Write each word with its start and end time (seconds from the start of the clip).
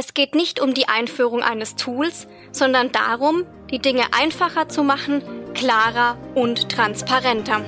Es 0.00 0.14
geht 0.14 0.34
nicht 0.34 0.60
um 0.60 0.72
die 0.72 0.88
Einführung 0.88 1.42
eines 1.42 1.76
Tools, 1.76 2.26
sondern 2.52 2.90
darum, 2.90 3.44
die 3.70 3.80
Dinge 3.80 4.04
einfacher 4.18 4.66
zu 4.66 4.82
machen, 4.82 5.22
klarer 5.52 6.16
und 6.34 6.70
transparenter. 6.70 7.60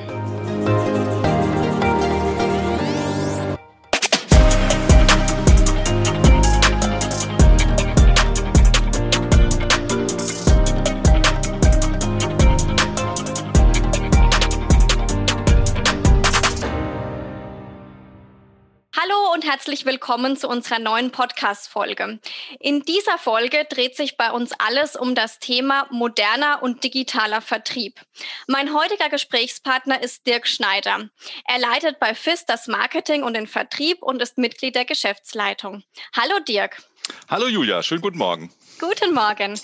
Herzlich 19.83 19.95
willkommen 19.95 20.37
zu 20.37 20.49
unserer 20.49 20.79
neuen 20.79 21.11
Podcast-Folge. 21.11 22.21
In 22.61 22.83
dieser 22.83 23.19
Folge 23.19 23.67
dreht 23.69 23.97
sich 23.97 24.17
bei 24.17 24.31
uns 24.31 24.53
alles 24.59 24.95
um 24.95 25.17
das 25.17 25.41
Thema 25.41 25.89
moderner 25.91 26.63
und 26.63 26.85
digitaler 26.85 27.41
Vertrieb. 27.41 28.01
Mein 28.47 28.73
heutiger 28.75 29.09
Gesprächspartner 29.09 30.01
ist 30.01 30.25
Dirk 30.29 30.47
Schneider. 30.47 31.09
Er 31.49 31.59
leitet 31.59 31.99
bei 31.99 32.15
FIS 32.15 32.47
das 32.47 32.69
Marketing 32.69 33.25
und 33.25 33.35
den 33.35 33.49
Vertrieb 33.49 34.05
und 34.05 34.23
ist 34.23 34.39
Mitglied 34.39 34.77
der 34.77 34.85
Geschäftsleitung. 34.85 35.83
Hallo 36.17 36.39
Dirk. 36.47 36.81
Hallo 37.29 37.49
Julia, 37.49 37.83
schönen 37.83 38.03
guten 38.03 38.19
Morgen. 38.19 38.53
Guten 38.79 39.13
Morgen. 39.13 39.59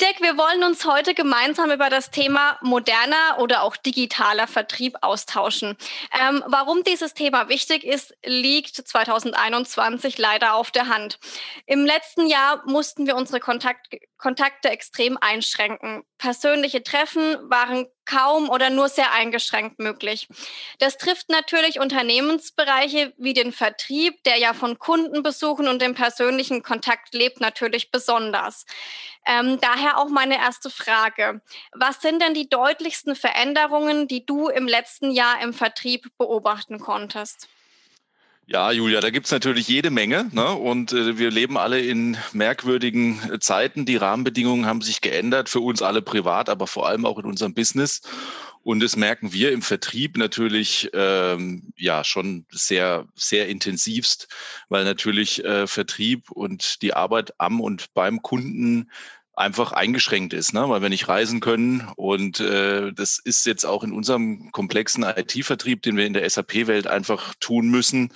Dirk, 0.00 0.22
wir 0.22 0.38
wollen 0.38 0.62
uns 0.62 0.86
heute 0.86 1.12
gemeinsam 1.12 1.70
über 1.70 1.90
das 1.90 2.10
Thema 2.10 2.58
moderner 2.62 3.38
oder 3.38 3.62
auch 3.62 3.76
digitaler 3.76 4.46
Vertrieb 4.46 4.96
austauschen. 5.02 5.76
Ähm, 6.18 6.42
warum 6.46 6.82
dieses 6.84 7.12
Thema 7.12 7.50
wichtig 7.50 7.84
ist, 7.84 8.16
liegt 8.24 8.76
2021 8.76 10.16
leider 10.16 10.54
auf 10.54 10.70
der 10.70 10.88
Hand. 10.88 11.18
Im 11.66 11.84
letzten 11.84 12.26
Jahr 12.26 12.62
mussten 12.64 13.06
wir 13.06 13.14
unsere 13.14 13.40
Kontakt 13.40 13.88
Kontakte 14.20 14.70
extrem 14.70 15.16
einschränken. 15.20 16.04
Persönliche 16.18 16.82
Treffen 16.82 17.38
waren 17.50 17.86
kaum 18.04 18.50
oder 18.50 18.70
nur 18.70 18.88
sehr 18.88 19.12
eingeschränkt 19.12 19.78
möglich. 19.78 20.28
Das 20.78 20.98
trifft 20.98 21.30
natürlich 21.30 21.80
Unternehmensbereiche 21.80 23.14
wie 23.16 23.32
den 23.32 23.52
Vertrieb, 23.52 24.22
der 24.24 24.36
ja 24.36 24.52
von 24.52 24.78
Kundenbesuchen 24.78 25.68
und 25.68 25.80
dem 25.80 25.94
persönlichen 25.94 26.62
Kontakt 26.62 27.14
lebt, 27.14 27.40
natürlich 27.40 27.90
besonders. 27.90 28.66
Ähm, 29.26 29.58
daher 29.60 29.98
auch 29.98 30.08
meine 30.08 30.38
erste 30.38 30.70
Frage. 30.70 31.40
Was 31.72 32.00
sind 32.00 32.20
denn 32.20 32.34
die 32.34 32.48
deutlichsten 32.48 33.16
Veränderungen, 33.16 34.06
die 34.06 34.26
du 34.26 34.48
im 34.48 34.68
letzten 34.68 35.10
Jahr 35.10 35.42
im 35.42 35.54
Vertrieb 35.54 36.06
beobachten 36.18 36.78
konntest? 36.78 37.48
Ja, 38.46 38.72
Julia, 38.72 39.00
da 39.00 39.10
gibt's 39.10 39.30
natürlich 39.30 39.68
jede 39.68 39.90
Menge. 39.90 40.28
Ne? 40.32 40.52
Und 40.52 40.92
äh, 40.92 41.18
wir 41.18 41.30
leben 41.30 41.56
alle 41.56 41.80
in 41.80 42.16
merkwürdigen 42.32 43.20
äh, 43.30 43.38
Zeiten. 43.38 43.86
Die 43.86 43.96
Rahmenbedingungen 43.96 44.66
haben 44.66 44.82
sich 44.82 45.00
geändert, 45.00 45.48
für 45.48 45.60
uns 45.60 45.82
alle 45.82 46.02
privat, 46.02 46.48
aber 46.48 46.66
vor 46.66 46.88
allem 46.88 47.06
auch 47.06 47.18
in 47.18 47.26
unserem 47.26 47.54
Business. 47.54 48.02
Und 48.62 48.80
das 48.80 48.96
merken 48.96 49.32
wir 49.32 49.52
im 49.52 49.62
Vertrieb 49.62 50.16
natürlich 50.18 50.90
ähm, 50.92 51.72
ja 51.76 52.04
schon 52.04 52.44
sehr, 52.50 53.06
sehr 53.14 53.48
intensivst, 53.48 54.28
weil 54.68 54.84
natürlich 54.84 55.42
äh, 55.44 55.66
Vertrieb 55.66 56.30
und 56.30 56.82
die 56.82 56.92
Arbeit 56.92 57.32
am 57.38 57.60
und 57.60 57.94
beim 57.94 58.20
Kunden 58.20 58.90
einfach 59.34 59.72
eingeschränkt 59.72 60.32
ist, 60.32 60.52
ne? 60.52 60.68
weil 60.68 60.82
wir 60.82 60.88
nicht 60.88 61.08
reisen 61.08 61.40
können. 61.40 61.88
Und 61.96 62.40
äh, 62.40 62.92
das 62.92 63.18
ist 63.22 63.46
jetzt 63.46 63.64
auch 63.64 63.82
in 63.82 63.92
unserem 63.92 64.52
komplexen 64.52 65.02
IT-Vertrieb, 65.04 65.82
den 65.82 65.96
wir 65.96 66.06
in 66.06 66.12
der 66.12 66.28
SAP-Welt 66.28 66.86
einfach 66.86 67.34
tun 67.40 67.68
müssen, 67.68 68.12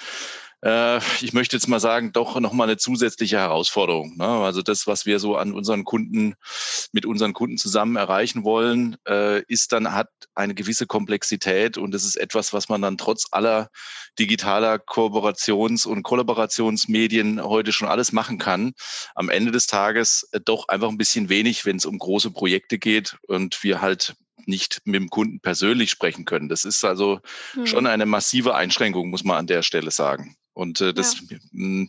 äh, 0.65 0.98
ich 1.20 1.34
möchte 1.34 1.57
jetzt 1.57 1.69
mal 1.69 1.79
sagen, 1.79 2.12
doch 2.12 2.41
nochmal 2.41 2.69
eine 2.69 2.79
zusätzliche 2.79 3.37
Herausforderung. 3.37 4.17
Ne? 4.17 4.27
Also 4.27 4.62
das, 4.62 4.87
was 4.87 5.05
wir 5.05 5.19
so 5.19 5.37
an 5.37 5.53
unseren 5.53 5.84
Kunden, 5.84 6.34
mit 6.93 7.05
unseren 7.05 7.34
Kunden 7.34 7.59
zusammen 7.59 7.97
erreichen 7.97 8.45
wollen, 8.45 8.97
äh, 9.06 9.43
ist 9.43 9.73
dann, 9.73 9.93
hat 9.93 10.09
eine 10.34 10.55
gewisse 10.55 10.87
Komplexität 10.87 11.77
und 11.77 11.93
das 11.93 12.05
ist 12.05 12.16
etwas, 12.16 12.55
was 12.55 12.71
man 12.71 12.81
dann 12.81 12.97
trotz 12.97 13.27
aller 13.31 13.69
digitaler 14.19 14.77
Kooperations- 14.77 15.87
und 15.87 16.03
Kollaborationsmedien 16.03 17.43
heute 17.43 17.72
schon 17.72 17.88
alles 17.88 18.12
machen 18.12 18.38
kann. 18.38 18.72
Am 19.15 19.28
Ende 19.28 19.53
des 19.53 19.67
Tages 19.67 20.28
äh, 20.33 20.41
doch 20.43 20.69
einfach 20.69 20.88
ein 20.88 20.99
bisschen 20.99 21.28
wenig, 21.28 21.67
wenn 21.67 21.77
es 21.77 21.84
um 21.84 21.99
große 21.99 22.31
Projekte 22.31 22.78
geht 22.78 23.19
und 23.28 23.62
wir 23.62 23.83
halt 23.83 24.15
nicht 24.47 24.81
mit 24.84 24.97
dem 24.97 25.11
Kunden 25.11 25.41
persönlich 25.41 25.91
sprechen 25.91 26.25
können. 26.25 26.49
Das 26.49 26.65
ist 26.65 26.84
also 26.84 27.21
hm. 27.53 27.67
schon 27.67 27.87
eine 27.87 28.06
massive 28.06 28.55
Einschränkung, 28.55 29.11
muss 29.11 29.25
man 29.25 29.37
an 29.37 29.47
der 29.47 29.62
Stelle 29.62 29.91
sagen. 29.91 30.37
Und 30.54 30.81
äh, 30.81 30.94
das 30.94 31.20
ja. 31.28 31.87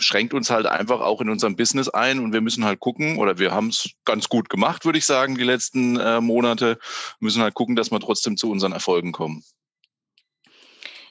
Schränkt 0.00 0.32
uns 0.32 0.48
halt 0.48 0.66
einfach 0.66 1.00
auch 1.00 1.20
in 1.20 1.28
unserem 1.28 1.56
Business 1.56 1.88
ein 1.88 2.20
und 2.20 2.32
wir 2.32 2.40
müssen 2.40 2.64
halt 2.64 2.78
gucken, 2.78 3.18
oder 3.18 3.38
wir 3.38 3.50
haben 3.50 3.68
es 3.68 3.90
ganz 4.04 4.28
gut 4.28 4.48
gemacht, 4.48 4.84
würde 4.84 4.98
ich 4.98 5.04
sagen, 5.04 5.36
die 5.36 5.44
letzten 5.44 5.98
äh, 5.98 6.20
Monate, 6.20 6.78
müssen 7.18 7.42
halt 7.42 7.54
gucken, 7.54 7.74
dass 7.74 7.90
wir 7.90 7.98
trotzdem 7.98 8.36
zu 8.36 8.48
unseren 8.48 8.72
Erfolgen 8.72 9.10
kommen. 9.10 9.42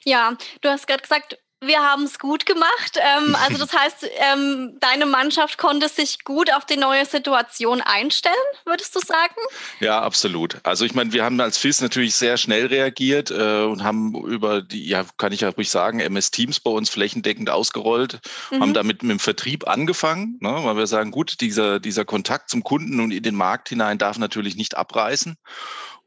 Ja, 0.04 0.38
du 0.62 0.70
hast 0.70 0.86
gerade 0.86 1.02
gesagt, 1.02 1.38
wir 1.60 1.80
haben 1.80 2.04
es 2.04 2.18
gut 2.18 2.46
gemacht. 2.46 2.98
Ähm, 2.98 3.34
also 3.34 3.58
das 3.58 3.72
heißt, 3.72 4.06
ähm, 4.32 4.76
deine 4.80 5.06
Mannschaft 5.06 5.58
konnte 5.58 5.88
sich 5.88 6.22
gut 6.24 6.52
auf 6.52 6.64
die 6.64 6.76
neue 6.76 7.04
Situation 7.04 7.80
einstellen, 7.80 8.34
würdest 8.64 8.94
du 8.94 9.00
sagen? 9.00 9.34
Ja, 9.80 10.00
absolut. 10.00 10.58
Also 10.62 10.84
ich 10.84 10.94
meine, 10.94 11.12
wir 11.12 11.24
haben 11.24 11.40
als 11.40 11.58
FIS 11.58 11.80
natürlich 11.80 12.14
sehr 12.14 12.36
schnell 12.36 12.66
reagiert 12.66 13.30
äh, 13.30 13.62
und 13.62 13.82
haben 13.82 14.14
über 14.26 14.62
die, 14.62 14.86
ja, 14.86 15.04
kann 15.16 15.32
ich 15.32 15.40
ja 15.40 15.48
ruhig 15.48 15.70
sagen, 15.70 16.00
MS 16.00 16.30
Teams 16.30 16.60
bei 16.60 16.70
uns 16.70 16.90
flächendeckend 16.90 17.50
ausgerollt, 17.50 18.20
mhm. 18.50 18.60
haben 18.60 18.74
damit 18.74 19.02
mit 19.02 19.10
dem 19.10 19.18
Vertrieb 19.18 19.66
angefangen, 19.66 20.38
ne, 20.40 20.60
weil 20.62 20.76
wir 20.76 20.86
sagen, 20.86 21.10
gut, 21.10 21.40
dieser, 21.40 21.80
dieser 21.80 22.04
Kontakt 22.04 22.50
zum 22.50 22.62
Kunden 22.62 23.00
und 23.00 23.10
in 23.10 23.22
den 23.22 23.34
Markt 23.34 23.68
hinein 23.68 23.98
darf 23.98 24.18
natürlich 24.18 24.56
nicht 24.56 24.76
abreißen. 24.76 25.36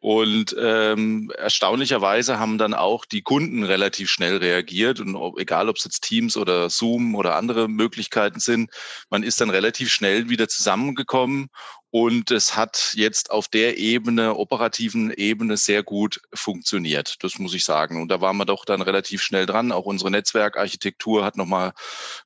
Und 0.02 0.56
ähm, 0.60 1.32
erstaunlicherweise 1.38 2.40
haben 2.40 2.58
dann 2.58 2.74
auch 2.74 3.06
die 3.06 3.22
Kunden 3.22 3.64
relativ 3.64 4.10
schnell 4.10 4.38
reagiert. 4.38 5.00
Und 5.00 5.16
ob, 5.16 5.40
egal, 5.40 5.70
ob 5.70 5.78
es 5.78 5.84
jetzt 5.84 6.02
Teams 6.02 6.38
oder 6.38 6.72
Zoom 6.72 7.14
oder 7.14 7.36
andere 7.36 7.70
Möglichkeiten 7.70 8.40
sind, 8.40 8.72
man 9.12 9.22
ist 9.22 9.40
dann 9.40 9.52
relativ 9.52 9.94
schnell 9.94 10.28
wieder 10.28 10.48
zusammengekommen 10.48 11.50
und 11.92 12.32
es 12.32 12.56
hat 12.56 12.94
jetzt 12.96 13.32
auf 13.32 13.50
der 13.50 13.78
Ebene, 13.78 14.36
operativen 14.36 15.12
Ebene, 15.12 15.58
sehr 15.58 15.84
gut 15.84 16.22
funktioniert. 16.34 17.18
Das 17.20 17.38
muss 17.38 17.54
ich 17.54 17.66
sagen. 17.66 18.02
Und 18.02 18.08
da 18.08 18.22
waren 18.22 18.38
wir 18.38 18.46
doch 18.46 18.64
dann 18.64 18.82
relativ 18.82 19.22
schnell 19.22 19.46
dran. 19.46 19.74
Auch 19.74 19.86
unsere 19.86 20.10
Netzwerkarchitektur 20.10 21.26
hat 21.26 21.36
nochmal 21.36 21.74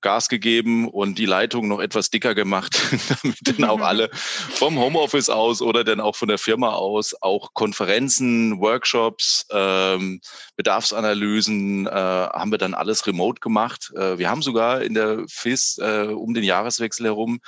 Gas 0.02 0.30
gegeben 0.30 0.88
und 0.88 1.18
die 1.18 1.26
Leitung 1.26 1.68
noch 1.68 1.80
etwas 1.80 2.12
dicker 2.12 2.36
gemacht, 2.36 2.80
damit 3.24 3.38
dann 3.42 3.66
auch 3.68 3.80
alle 3.82 4.12
vom 4.14 4.78
Homeoffice 4.78 5.32
aus 5.32 5.64
oder 5.64 5.84
dann 5.84 6.00
auch 6.00 6.16
von 6.16 6.28
der 6.28 6.38
Firma 6.38 6.74
aus 6.74 7.16
auch 7.22 7.56
Konferenzen, 7.56 8.60
Workshops, 8.60 9.48
ähm, 9.50 10.22
Bedarfsanalysen, 10.58 11.88
äh, 11.88 11.90
haben 11.90 12.52
wir 12.52 12.60
dann 12.60 12.76
alles 12.76 13.08
remote 13.08 13.40
gemacht. 13.40 13.92
Äh, 13.96 14.20
wir 14.20 14.30
haben 14.30 14.44
sogar 14.44 14.84
in 14.84 14.94
der 14.94 15.26
FIS 15.28 15.80
äh, 15.80 16.10
um 16.10 16.36
den 16.36 16.44
Jahreswechsel 16.44 17.08
herum 17.08 17.42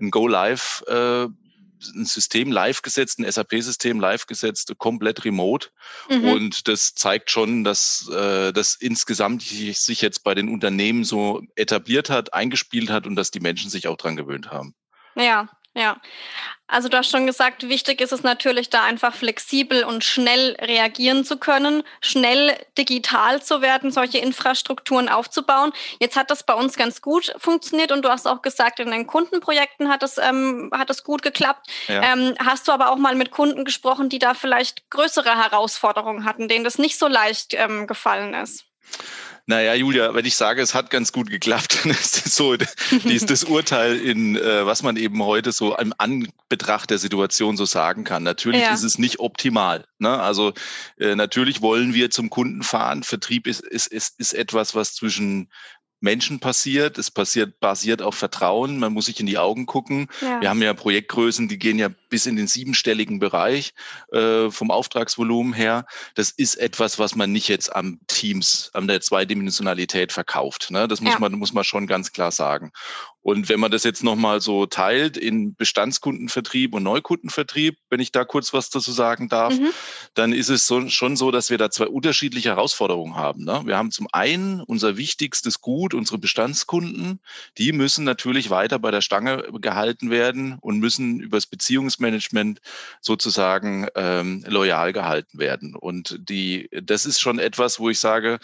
ein 0.00 0.10
Go 0.10 0.26
Live 0.26 0.82
äh, 0.86 1.26
ein 1.94 2.04
System 2.04 2.52
live 2.52 2.82
gesetzt, 2.82 3.18
ein 3.18 3.30
SAP-System 3.30 4.00
live 4.00 4.26
gesetzt, 4.26 4.72
komplett 4.78 5.24
remote. 5.24 5.68
Mhm. 6.08 6.24
Und 6.24 6.68
das 6.68 6.94
zeigt 6.94 7.30
schon, 7.30 7.64
dass 7.64 8.08
äh, 8.08 8.52
das 8.52 8.74
insgesamt 8.74 9.42
sich 9.42 10.00
jetzt 10.00 10.24
bei 10.24 10.34
den 10.34 10.48
Unternehmen 10.48 11.04
so 11.04 11.42
etabliert 11.56 12.10
hat, 12.10 12.34
eingespielt 12.34 12.90
hat 12.90 13.06
und 13.06 13.16
dass 13.16 13.30
die 13.30 13.40
Menschen 13.40 13.70
sich 13.70 13.88
auch 13.88 13.96
dran 13.96 14.16
gewöhnt 14.16 14.50
haben. 14.50 14.74
Ja, 15.14 15.48
ja. 15.74 15.96
Also 16.70 16.90
du 16.90 16.98
hast 16.98 17.10
schon 17.10 17.26
gesagt, 17.26 17.66
wichtig 17.66 18.02
ist 18.02 18.12
es 18.12 18.22
natürlich, 18.22 18.68
da 18.68 18.84
einfach 18.84 19.14
flexibel 19.14 19.84
und 19.84 20.04
schnell 20.04 20.54
reagieren 20.60 21.24
zu 21.24 21.38
können, 21.38 21.82
schnell 22.02 22.54
digital 22.76 23.42
zu 23.42 23.62
werden, 23.62 23.90
solche 23.90 24.18
Infrastrukturen 24.18 25.08
aufzubauen. 25.08 25.72
Jetzt 25.98 26.16
hat 26.16 26.30
das 26.30 26.42
bei 26.42 26.52
uns 26.52 26.76
ganz 26.76 27.00
gut 27.00 27.34
funktioniert 27.38 27.90
und 27.90 28.04
du 28.04 28.10
hast 28.10 28.26
auch 28.26 28.42
gesagt, 28.42 28.80
in 28.80 28.90
den 28.90 29.06
Kundenprojekten 29.06 29.88
hat 29.88 30.02
es, 30.02 30.18
ähm, 30.18 30.70
hat 30.74 30.90
es 30.90 31.04
gut 31.04 31.22
geklappt. 31.22 31.68
Ja. 31.86 32.02
Ähm, 32.12 32.34
hast 32.38 32.68
du 32.68 32.72
aber 32.72 32.90
auch 32.90 32.98
mal 32.98 33.14
mit 33.14 33.30
Kunden 33.30 33.64
gesprochen, 33.64 34.10
die 34.10 34.18
da 34.18 34.34
vielleicht 34.34 34.90
größere 34.90 35.36
Herausforderungen 35.36 36.26
hatten, 36.26 36.48
denen 36.48 36.64
das 36.64 36.76
nicht 36.76 36.98
so 36.98 37.08
leicht 37.08 37.54
ähm, 37.54 37.86
gefallen 37.86 38.34
ist? 38.34 38.66
Naja, 39.48 39.72
Julia, 39.72 40.14
wenn 40.14 40.26
ich 40.26 40.36
sage, 40.36 40.60
es 40.60 40.74
hat 40.74 40.90
ganz 40.90 41.10
gut 41.10 41.30
geklappt, 41.30 41.78
dann 41.82 41.92
ist 41.92 42.22
das 42.22 42.36
so 42.36 42.54
dies, 43.04 43.24
das 43.24 43.44
Urteil 43.44 43.96
in, 43.96 44.36
äh, 44.36 44.66
was 44.66 44.82
man 44.82 44.96
eben 44.98 45.24
heute 45.24 45.52
so 45.52 45.74
im 45.74 45.94
Anbetracht 45.96 46.90
der 46.90 46.98
Situation 46.98 47.56
so 47.56 47.64
sagen 47.64 48.04
kann. 48.04 48.22
Natürlich 48.24 48.60
ja. 48.60 48.74
ist 48.74 48.82
es 48.82 48.98
nicht 48.98 49.20
optimal. 49.20 49.86
Ne? 49.98 50.20
Also 50.20 50.52
äh, 50.98 51.14
natürlich 51.16 51.62
wollen 51.62 51.94
wir 51.94 52.10
zum 52.10 52.28
Kunden 52.28 52.62
fahren. 52.62 53.02
Vertrieb 53.02 53.46
ist, 53.46 53.60
ist, 53.60 53.86
ist, 53.86 54.20
ist 54.20 54.34
etwas, 54.34 54.74
was 54.74 54.94
zwischen 54.94 55.48
Menschen 56.00 56.40
passiert. 56.40 56.98
Es 56.98 57.10
passiert 57.10 57.60
basiert 57.60 58.02
auf 58.02 58.14
Vertrauen. 58.14 58.78
Man 58.78 58.92
muss 58.92 59.06
sich 59.06 59.20
in 59.20 59.26
die 59.26 59.38
Augen 59.38 59.66
gucken. 59.66 60.08
Ja. 60.20 60.40
Wir 60.40 60.50
haben 60.50 60.62
ja 60.62 60.74
Projektgrößen, 60.74 61.48
die 61.48 61.58
gehen 61.58 61.78
ja 61.78 61.88
bis 62.08 62.26
in 62.26 62.36
den 62.36 62.46
siebenstelligen 62.46 63.18
Bereich 63.18 63.74
äh, 64.12 64.50
vom 64.50 64.70
Auftragsvolumen 64.70 65.52
her. 65.52 65.86
Das 66.14 66.30
ist 66.30 66.56
etwas, 66.56 66.98
was 66.98 67.14
man 67.14 67.32
nicht 67.32 67.48
jetzt 67.48 67.74
am 67.74 68.00
Teams, 68.06 68.70
an 68.74 68.86
der 68.86 69.00
Zweidimensionalität 69.00 70.12
verkauft. 70.12 70.70
Ne? 70.70 70.88
Das 70.88 71.00
muss 71.00 71.14
ja. 71.14 71.18
man 71.18 71.32
muss 71.32 71.52
man 71.52 71.64
schon 71.64 71.86
ganz 71.86 72.12
klar 72.12 72.30
sagen. 72.30 72.72
Und 73.22 73.48
wenn 73.48 73.60
man 73.60 73.70
das 73.70 73.84
jetzt 73.84 74.02
nochmal 74.02 74.40
so 74.40 74.66
teilt 74.66 75.16
in 75.16 75.54
Bestandskundenvertrieb 75.54 76.74
und 76.74 76.82
Neukundenvertrieb, 76.82 77.76
wenn 77.90 78.00
ich 78.00 78.12
da 78.12 78.24
kurz 78.24 78.52
was 78.52 78.70
dazu 78.70 78.92
sagen 78.92 79.28
darf, 79.28 79.58
mhm. 79.58 79.70
dann 80.14 80.32
ist 80.32 80.48
es 80.48 80.66
so, 80.66 80.88
schon 80.88 81.16
so, 81.16 81.30
dass 81.30 81.50
wir 81.50 81.58
da 81.58 81.70
zwei 81.70 81.88
unterschiedliche 81.88 82.50
Herausforderungen 82.50 83.16
haben. 83.16 83.44
Ne? 83.44 83.62
Wir 83.64 83.76
haben 83.76 83.90
zum 83.90 84.06
einen 84.12 84.60
unser 84.62 84.96
wichtigstes 84.96 85.60
Gut, 85.60 85.94
unsere 85.94 86.18
Bestandskunden, 86.18 87.20
die 87.58 87.72
müssen 87.72 88.04
natürlich 88.04 88.50
weiter 88.50 88.78
bei 88.78 88.90
der 88.90 89.02
Stange 89.02 89.44
gehalten 89.60 90.10
werden 90.10 90.56
und 90.60 90.78
müssen 90.78 91.20
übers 91.20 91.46
Beziehungsmanagement 91.46 92.60
sozusagen 93.00 93.88
ähm, 93.94 94.44
loyal 94.46 94.92
gehalten 94.92 95.38
werden. 95.38 95.74
Und 95.74 96.18
die, 96.28 96.70
das 96.70 97.04
ist 97.04 97.20
schon 97.20 97.38
etwas, 97.38 97.80
wo 97.80 97.90
ich 97.90 97.98
sage, 97.98 98.38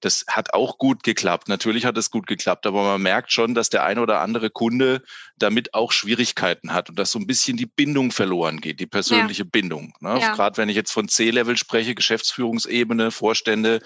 das 0.00 0.24
hat 0.28 0.54
auch 0.54 0.78
gut 0.78 1.02
geklappt. 1.02 1.48
Natürlich 1.48 1.84
hat 1.84 1.98
es 1.98 2.10
gut 2.10 2.26
geklappt, 2.26 2.66
aber 2.66 2.82
man 2.84 3.02
merkt 3.02 3.32
schon, 3.32 3.54
dass 3.54 3.68
der 3.68 3.84
eine 3.84 4.00
oder 4.00 4.20
andere 4.20 4.50
Kunde 4.50 5.02
damit 5.36 5.74
auch 5.74 5.92
Schwierigkeiten 5.92 6.72
hat 6.72 6.88
und 6.90 6.98
dass 6.98 7.10
so 7.10 7.18
ein 7.18 7.26
bisschen 7.26 7.56
die 7.56 7.66
Bindung 7.66 8.12
verloren 8.12 8.60
geht, 8.60 8.80
die 8.80 8.86
persönliche 8.86 9.42
ja. 9.42 9.48
Bindung. 9.50 9.94
Ne? 10.00 10.18
Ja. 10.20 10.34
Gerade 10.34 10.56
wenn 10.56 10.68
ich 10.68 10.76
jetzt 10.76 10.92
von 10.92 11.08
C-Level 11.08 11.56
spreche, 11.56 11.94
Geschäftsführungsebene, 11.94 13.10
Vorstände, 13.10 13.80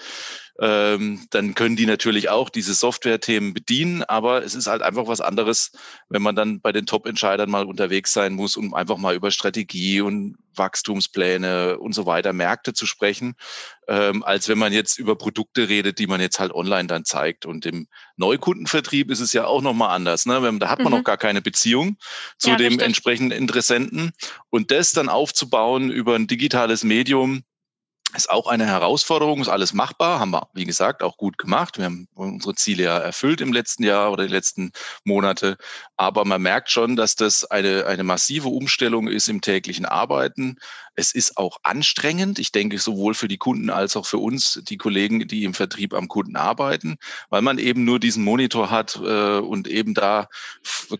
ähm, 0.59 1.25
dann 1.31 1.55
können 1.55 1.75
die 1.75 1.87
natürlich 1.87 2.29
auch 2.29 2.49
diese 2.49 2.73
Software-Themen 2.75 3.53
bedienen, 3.53 4.03
aber 4.03 4.43
es 4.43 4.53
ist 4.53 4.67
halt 4.67 4.83
einfach 4.83 5.07
was 5.07 5.19
anderes, 5.19 5.71
wenn 6.09 6.21
man 6.21 6.35
dann 6.35 6.61
bei 6.61 6.71
den 6.71 6.85
Top-Entscheidern 6.85 7.49
mal 7.49 7.65
unterwegs 7.65 8.13
sein 8.13 8.33
muss, 8.33 8.55
um 8.55 8.73
einfach 8.73 8.97
mal 8.97 9.15
über 9.15 9.31
Strategie 9.31 10.01
und 10.01 10.37
Wachstumspläne 10.55 11.79
und 11.79 11.93
so 11.93 12.05
weiter, 12.05 12.33
Märkte 12.33 12.73
zu 12.73 12.85
sprechen, 12.85 13.35
ähm, 13.87 14.23
als 14.23 14.47
wenn 14.47 14.59
man 14.59 14.73
jetzt 14.73 14.99
über 14.99 15.17
Produkte 15.17 15.69
redet, 15.69 15.97
die 15.97 16.05
man 16.05 16.21
jetzt 16.21 16.39
halt 16.39 16.53
online 16.53 16.87
dann 16.87 17.05
zeigt. 17.05 17.47
Und 17.47 17.65
im 17.65 17.87
Neukundenvertrieb 18.17 19.09
ist 19.09 19.21
es 19.21 19.33
ja 19.33 19.45
auch 19.45 19.63
nochmal 19.63 19.95
anders. 19.95 20.27
Ne? 20.27 20.39
Da 20.59 20.69
hat 20.69 20.79
man 20.79 20.93
mhm. 20.93 20.99
noch 20.99 21.03
gar 21.03 21.17
keine 21.17 21.41
Beziehung 21.41 21.97
zu 22.37 22.51
ja, 22.51 22.57
dem 22.57 22.79
entsprechenden 22.79 23.35
Interessenten. 23.35 24.11
Und 24.51 24.69
das 24.69 24.91
dann 24.91 25.09
aufzubauen 25.09 25.89
über 25.89 26.13
ein 26.15 26.27
digitales 26.27 26.83
Medium, 26.83 27.43
ist 28.15 28.29
auch 28.29 28.47
eine 28.47 28.65
Herausforderung, 28.65 29.41
ist 29.41 29.47
alles 29.49 29.73
machbar, 29.73 30.19
haben 30.19 30.31
wir, 30.31 30.47
wie 30.53 30.65
gesagt, 30.65 31.03
auch 31.03 31.17
gut 31.17 31.37
gemacht. 31.37 31.77
Wir 31.77 31.85
haben 31.85 32.07
unsere 32.13 32.55
Ziele 32.55 32.83
ja 32.83 32.97
erfüllt 32.97 33.41
im 33.41 33.53
letzten 33.53 33.83
Jahr 33.83 34.11
oder 34.11 34.25
die 34.25 34.33
letzten 34.33 34.71
Monate. 35.03 35.57
Aber 35.97 36.25
man 36.25 36.41
merkt 36.41 36.69
schon, 36.69 36.95
dass 36.95 37.15
das 37.15 37.45
eine, 37.45 37.85
eine 37.85 38.03
massive 38.03 38.49
Umstellung 38.49 39.07
ist 39.07 39.29
im 39.29 39.41
täglichen 39.41 39.85
Arbeiten. 39.85 40.57
Es 40.95 41.13
ist 41.13 41.37
auch 41.37 41.57
anstrengend. 41.63 42.39
Ich 42.39 42.51
denke, 42.51 42.79
sowohl 42.79 43.13
für 43.13 43.27
die 43.27 43.37
Kunden 43.37 43.69
als 43.69 43.95
auch 43.95 44.05
für 44.05 44.17
uns, 44.17 44.61
die 44.67 44.77
Kollegen, 44.77 45.27
die 45.27 45.43
im 45.43 45.53
Vertrieb 45.53 45.93
am 45.93 46.07
Kunden 46.07 46.35
arbeiten, 46.35 46.97
weil 47.29 47.41
man 47.41 47.57
eben 47.57 47.83
nur 47.83 47.99
diesen 47.99 48.23
Monitor 48.23 48.69
hat 48.69 48.99
äh, 49.03 49.37
und 49.39 49.67
eben 49.67 49.93
da 49.93 50.27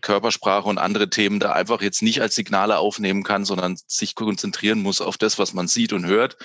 Körpersprache 0.00 0.68
und 0.68 0.78
andere 0.78 1.10
Themen 1.10 1.40
da 1.40 1.52
einfach 1.52 1.82
jetzt 1.82 2.02
nicht 2.02 2.20
als 2.20 2.34
Signale 2.34 2.78
aufnehmen 2.78 3.22
kann, 3.22 3.44
sondern 3.44 3.78
sich 3.86 4.14
konzentrieren 4.14 4.80
muss 4.80 5.00
auf 5.00 5.16
das, 5.16 5.38
was 5.38 5.54
man 5.54 5.68
sieht 5.68 5.92
und 5.92 6.06
hört. 6.06 6.36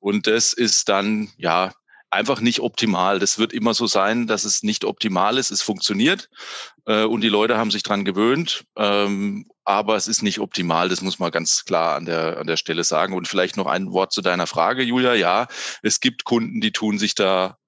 Und 0.00 0.26
das 0.26 0.52
ist 0.52 0.88
dann, 0.88 1.30
ja, 1.36 1.72
einfach 2.10 2.40
nicht 2.40 2.60
optimal. 2.60 3.18
Das 3.18 3.38
wird 3.38 3.52
immer 3.52 3.74
so 3.74 3.86
sein, 3.86 4.26
dass 4.26 4.44
es 4.44 4.62
nicht 4.62 4.84
optimal 4.84 5.38
ist. 5.38 5.50
Es 5.50 5.62
funktioniert 5.62 6.28
äh, 6.86 7.04
und 7.04 7.20
die 7.22 7.28
Leute 7.28 7.58
haben 7.58 7.70
sich 7.70 7.82
dran 7.82 8.04
gewöhnt, 8.04 8.64
ähm, 8.76 9.46
aber 9.64 9.96
es 9.96 10.08
ist 10.08 10.22
nicht 10.22 10.38
optimal. 10.40 10.88
Das 10.88 11.02
muss 11.02 11.18
man 11.18 11.30
ganz 11.30 11.64
klar 11.64 11.96
an 11.96 12.06
der, 12.06 12.38
an 12.38 12.46
der 12.46 12.56
Stelle 12.56 12.84
sagen. 12.84 13.14
Und 13.14 13.28
vielleicht 13.28 13.56
noch 13.56 13.66
ein 13.66 13.92
Wort 13.92 14.12
zu 14.12 14.22
deiner 14.22 14.46
Frage, 14.46 14.82
Julia. 14.82 15.14
Ja, 15.14 15.46
es 15.82 16.00
gibt 16.00 16.24
Kunden, 16.24 16.60
die 16.60 16.72
tun 16.72 16.98
sich 16.98 17.14
da 17.14 17.58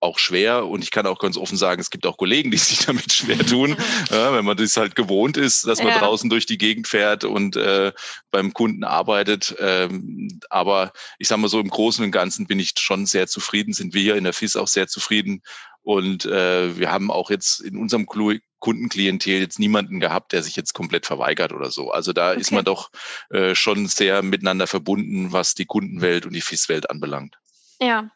auch 0.00 0.18
schwer 0.18 0.66
und 0.66 0.82
ich 0.82 0.90
kann 0.90 1.06
auch 1.06 1.18
ganz 1.18 1.36
offen 1.36 1.56
sagen, 1.56 1.80
es 1.80 1.90
gibt 1.90 2.06
auch 2.06 2.16
Kollegen, 2.16 2.50
die 2.50 2.56
sich 2.58 2.84
damit 2.84 3.12
schwer 3.12 3.38
tun, 3.38 3.76
ja, 4.10 4.34
wenn 4.34 4.44
man 4.44 4.56
das 4.56 4.76
halt 4.76 4.94
gewohnt 4.94 5.36
ist, 5.36 5.66
dass 5.66 5.78
man 5.78 5.88
ja. 5.88 5.98
draußen 5.98 6.30
durch 6.30 6.46
die 6.46 6.58
Gegend 6.58 6.88
fährt 6.88 7.24
und 7.24 7.56
äh, 7.56 7.92
beim 8.30 8.52
Kunden 8.52 8.84
arbeitet. 8.84 9.54
Ähm, 9.58 10.40
aber 10.50 10.92
ich 11.18 11.28
sage 11.28 11.40
mal 11.40 11.48
so, 11.48 11.60
im 11.60 11.70
Großen 11.70 12.04
und 12.04 12.10
Ganzen 12.10 12.46
bin 12.46 12.60
ich 12.60 12.72
schon 12.78 13.06
sehr 13.06 13.26
zufrieden, 13.26 13.72
sind 13.72 13.94
wir 13.94 14.02
hier 14.02 14.16
in 14.16 14.24
der 14.24 14.32
FIS 14.32 14.56
auch 14.56 14.68
sehr 14.68 14.88
zufrieden 14.88 15.42
und 15.86 16.24
äh, 16.24 16.76
wir 16.76 16.90
haben 16.90 17.12
auch 17.12 17.30
jetzt 17.30 17.60
in 17.60 17.76
unserem 17.76 18.06
Kundenklientel 18.06 19.38
jetzt 19.38 19.60
niemanden 19.60 20.00
gehabt, 20.00 20.32
der 20.32 20.42
sich 20.42 20.56
jetzt 20.56 20.74
komplett 20.74 21.06
verweigert 21.06 21.52
oder 21.52 21.70
so. 21.70 21.92
Also 21.92 22.12
da 22.12 22.32
okay. 22.32 22.40
ist 22.40 22.50
man 22.50 22.64
doch 22.64 22.90
äh, 23.30 23.54
schon 23.54 23.86
sehr 23.86 24.22
miteinander 24.22 24.66
verbunden, 24.66 25.30
was 25.30 25.54
die 25.54 25.64
Kundenwelt 25.64 26.26
und 26.26 26.32
die 26.32 26.40
FIS-Welt 26.40 26.90
anbelangt. 26.90 27.38
Ja, 27.78 28.08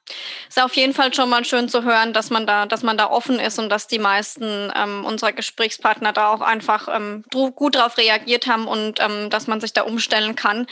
ist 0.48 0.62
auf 0.62 0.74
jeden 0.74 0.94
Fall 0.94 1.12
schon 1.12 1.28
mal 1.28 1.44
schön 1.44 1.68
zu 1.68 1.84
hören, 1.84 2.14
dass 2.14 2.30
man 2.30 2.46
da, 2.46 2.64
dass 2.64 2.82
man 2.82 2.96
da 2.96 3.10
offen 3.10 3.38
ist 3.38 3.58
und 3.58 3.68
dass 3.68 3.86
die 3.86 3.98
meisten 3.98 4.72
ähm, 4.74 5.04
unserer 5.04 5.32
Gesprächspartner 5.32 6.14
da 6.14 6.32
auch 6.32 6.40
einfach 6.40 6.88
ähm, 6.90 7.24
gut 7.30 7.74
darauf 7.74 7.98
reagiert 7.98 8.46
haben 8.46 8.66
und 8.66 9.00
ähm, 9.00 9.28
dass 9.28 9.48
man 9.48 9.60
sich 9.60 9.74
da 9.74 9.82
umstellen 9.82 10.34
kann. 10.34 10.66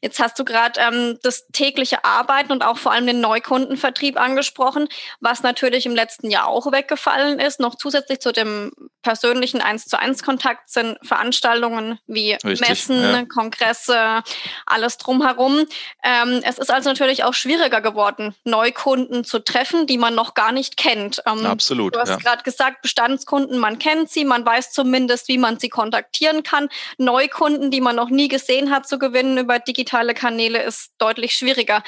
Jetzt 0.00 0.18
hast 0.18 0.36
du 0.36 0.44
gerade 0.44 0.80
ähm, 0.80 1.18
das 1.22 1.46
tägliche 1.52 2.04
Arbeiten 2.04 2.50
und 2.50 2.64
auch 2.64 2.78
vor 2.78 2.90
allem 2.90 3.06
den 3.06 3.20
Neukundenvertrieb 3.20 4.18
angesprochen, 4.18 4.88
was 5.20 5.44
natürlich 5.44 5.86
im 5.86 5.94
letzten 5.94 6.28
Jahr 6.28 6.48
auch 6.48 6.72
weggefallen 6.72 7.38
ist. 7.38 7.60
Noch 7.60 7.76
zusätzlich 7.76 8.18
zu 8.18 8.32
dem 8.32 8.72
persönlichen 9.04 9.60
eins 9.60 9.84
zu 9.84 10.00
eins 10.00 10.24
Kontakt 10.24 10.70
sind 10.70 10.98
Veranstaltungen 11.02 12.00
wie 12.06 12.32
Richtig, 12.32 12.68
Messen, 12.68 13.00
ja. 13.00 13.24
Kongresse, 13.26 14.22
alles 14.66 14.98
drumherum. 14.98 15.66
Ähm, 16.02 16.40
es 16.42 16.58
ist 16.58 16.72
also 16.72 16.88
natürlich 16.88 17.22
auch 17.22 17.34
schwieriger 17.34 17.80
geworden 17.80 18.34
Neukunden 18.42 19.22
zu 19.22 19.38
treffen, 19.38 19.86
die 19.86 19.98
man 19.98 20.14
noch 20.16 20.34
gar 20.34 20.50
nicht 20.50 20.76
kennt. 20.76 21.22
Ähm, 21.26 21.46
Absolut. 21.46 21.94
Du 21.94 22.00
hast 22.00 22.08
ja. 22.08 22.16
gerade 22.16 22.42
gesagt, 22.42 22.82
Bestandskunden, 22.82 23.58
man 23.58 23.78
kennt 23.78 24.10
sie, 24.10 24.24
man 24.24 24.44
weiß 24.44 24.72
zumindest, 24.72 25.28
wie 25.28 25.38
man 25.38 25.60
sie 25.60 25.68
kontaktieren 25.68 26.42
kann. 26.42 26.68
Neukunden, 26.98 27.70
die 27.70 27.80
man 27.80 27.94
noch 27.94 28.10
nie 28.10 28.28
gesehen 28.28 28.70
hat, 28.70 28.88
zu 28.88 28.98
gewinnen 28.98 29.38
über 29.38 29.58
digitale 29.58 30.14
Kanäle, 30.14 30.62
ist 30.62 30.92
deutlich 30.98 31.36
schwieriger. 31.36 31.84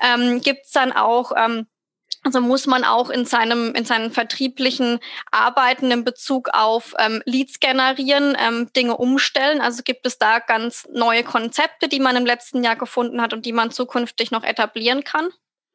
Ähm, 0.00 0.40
Gibt 0.40 0.66
es 0.66 0.70
dann 0.70 0.92
auch 0.92 1.32
ähm, 1.36 1.66
also 2.22 2.40
muss 2.40 2.66
man 2.66 2.84
auch 2.84 3.08
in 3.08 3.24
seinem 3.24 3.74
in 3.74 3.84
seinen 3.84 4.10
vertrieblichen 4.10 5.00
Arbeiten 5.30 5.90
in 5.90 6.04
Bezug 6.04 6.50
auf 6.52 6.94
ähm, 6.98 7.22
Leads 7.24 7.60
generieren, 7.60 8.36
ähm, 8.38 8.70
Dinge 8.74 8.96
umstellen. 8.96 9.60
Also 9.60 9.82
gibt 9.82 10.06
es 10.06 10.18
da 10.18 10.38
ganz 10.38 10.86
neue 10.92 11.24
Konzepte, 11.24 11.88
die 11.88 12.00
man 12.00 12.16
im 12.16 12.26
letzten 12.26 12.62
Jahr 12.62 12.76
gefunden 12.76 13.22
hat 13.22 13.32
und 13.32 13.46
die 13.46 13.52
man 13.52 13.70
zukünftig 13.70 14.30
noch 14.30 14.44
etablieren 14.44 15.02
kann? 15.02 15.30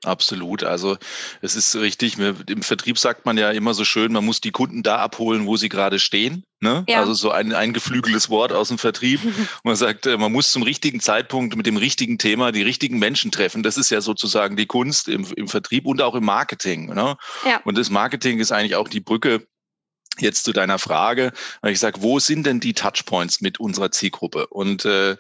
Absolut. 0.06 0.64
Also 0.64 0.98
es 1.42 1.56
ist 1.56 1.76
richtig. 1.76 2.18
Im 2.18 2.62
Vertrieb 2.62 3.00
sagt 3.00 3.26
man 3.26 3.38
ja 3.38 3.52
immer 3.52 3.74
so 3.74 3.84
schön, 3.84 4.14
man 4.14 4.24
muss 4.24 4.40
die 4.40 4.52
Kunden 4.52 4.84
da 4.84 4.98
abholen, 4.98 5.48
wo 5.48 5.58
sie 5.58 5.70
gerade 5.70 6.00
stehen. 6.00 6.44
Ne? 6.60 6.84
Ja. 6.88 7.00
Also 7.00 7.14
so 7.14 7.32
ein, 7.32 7.54
ein 7.54 7.74
geflügeltes 7.74 8.30
Wort 8.30 8.52
aus 8.52 8.68
dem 8.68 8.78
Vertrieb. 8.78 9.20
man 9.64 9.76
sagt, 9.76 10.06
äh, 10.06 10.18
man 10.18 10.32
muss 10.32 10.52
zum 10.52 10.64
richtigen 10.64 11.00
Zeitpunkt 11.00 11.56
mit 11.56 11.66
dem 11.66 11.78
richtigen 11.78 12.18
Thema 12.18 12.52
die 12.52 12.62
richtigen 12.62 13.00
Menschen 13.00 13.32
treffen. 13.32 13.64
Das 13.64 13.78
ist 13.78 13.90
ja 13.90 14.02
sozusagen 14.02 14.56
die 14.56 14.68
Kunst 14.68 15.08
im, 15.08 15.26
im 15.36 15.48
Vertrieb 15.48 15.86
und 15.86 16.02
auch 16.02 16.16
im 16.16 16.26
Marketing. 16.26 16.94
Ne? 16.94 17.18
Ja. 17.46 17.62
Und 17.66 17.78
das 17.78 17.90
Marketing 17.90 18.40
ist 18.40 18.52
eigentlich 18.52 18.76
auch 18.76 18.88
die 18.88 19.02
Brücke 19.02 19.46
Jetzt 20.18 20.46
zu 20.46 20.54
deiner 20.54 20.80
Frage, 20.80 21.34
ich 21.66 21.80
sage, 21.80 22.02
wo 22.02 22.20
sind 22.20 22.46
denn 22.46 22.62
die 22.62 22.74
Touchpoints 22.74 23.42
mit 23.42 23.60
unserer 23.60 23.92
Zielgruppe? 23.92 24.48
Und 24.48 24.86
äh, 24.86 25.18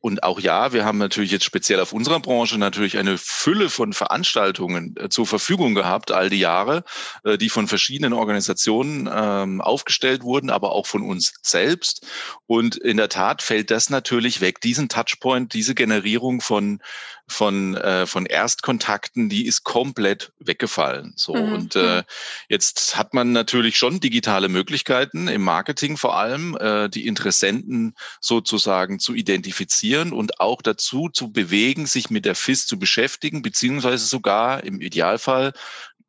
und 0.00 0.22
auch 0.22 0.40
ja, 0.40 0.72
wir 0.72 0.84
haben 0.84 0.98
natürlich 0.98 1.30
jetzt 1.30 1.44
speziell 1.44 1.78
auf 1.78 1.92
unserer 1.92 2.20
Branche 2.20 2.58
natürlich 2.58 2.96
eine 2.96 3.18
Fülle 3.18 3.68
von 3.68 3.92
Veranstaltungen 3.92 4.94
äh, 4.96 5.08
zur 5.10 5.26
Verfügung 5.26 5.74
gehabt, 5.74 6.10
all 6.10 6.30
die 6.30 6.38
Jahre, 6.38 6.84
äh, 7.24 7.36
die 7.36 7.50
von 7.50 7.68
verschiedenen 7.68 8.14
Organisationen 8.14 9.08
ähm, 9.12 9.60
aufgestellt 9.60 10.22
wurden, 10.22 10.48
aber 10.48 10.72
auch 10.72 10.86
von 10.86 11.02
uns 11.02 11.34
selbst. 11.42 12.06
Und 12.46 12.76
in 12.76 12.96
der 12.96 13.10
Tat 13.10 13.42
fällt 13.42 13.70
das 13.70 13.90
natürlich 13.90 14.40
weg. 14.40 14.60
Diesen 14.62 14.88
Touchpoint, 14.88 15.52
diese 15.52 15.74
Generierung 15.74 16.40
von 16.40 16.80
von, 17.28 17.76
äh, 17.76 18.06
von 18.06 18.26
Erstkontakten, 18.26 19.28
die 19.28 19.46
ist 19.46 19.62
komplett 19.62 20.32
weggefallen. 20.40 21.12
So. 21.14 21.32
Mhm. 21.32 21.52
Und 21.52 21.76
äh, 21.76 22.02
jetzt 22.48 22.96
hat 22.96 23.14
man 23.14 23.30
natürlich 23.30 23.78
schon 23.78 24.00
digitale 24.00 24.48
Möglichkeiten 24.48 25.28
im 25.28 25.42
Marketing 25.42 25.96
vor 25.96 26.16
allem, 26.16 26.56
äh, 26.56 26.88
die 26.88 27.06
Interessenten 27.06 27.94
sozusagen 28.20 28.98
zu 28.98 29.14
identifizieren 29.14 29.89
und 29.98 30.40
auch 30.40 30.62
dazu 30.62 31.08
zu 31.08 31.32
bewegen, 31.32 31.86
sich 31.86 32.10
mit 32.10 32.24
der 32.24 32.34
FIS 32.34 32.66
zu 32.66 32.78
beschäftigen, 32.78 33.42
beziehungsweise 33.42 34.06
sogar 34.06 34.64
im 34.64 34.80
Idealfall 34.80 35.52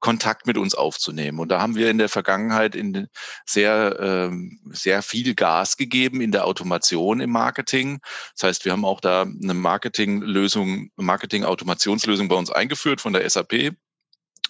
Kontakt 0.01 0.47
mit 0.47 0.57
uns 0.57 0.73
aufzunehmen. 0.73 1.39
Und 1.39 1.49
da 1.49 1.61
haben 1.61 1.75
wir 1.75 1.89
in 1.89 1.99
der 1.99 2.09
Vergangenheit 2.09 2.75
in 2.75 3.07
sehr, 3.45 3.97
ähm, 3.99 4.59
sehr 4.71 5.03
viel 5.03 5.35
Gas 5.35 5.77
gegeben 5.77 6.21
in 6.21 6.31
der 6.31 6.45
Automation 6.45 7.21
im 7.21 7.29
Marketing. 7.29 7.99
Das 8.35 8.43
heißt, 8.47 8.65
wir 8.65 8.71
haben 8.73 8.83
auch 8.83 8.99
da 8.99 9.21
eine 9.21 9.53
Marketinglösung, 9.53 10.89
Marketing-Automationslösung 10.95 12.27
bei 12.27 12.35
uns 12.35 12.49
eingeführt 12.49 12.99
von 12.99 13.13
der 13.13 13.29
SAP. 13.29 13.75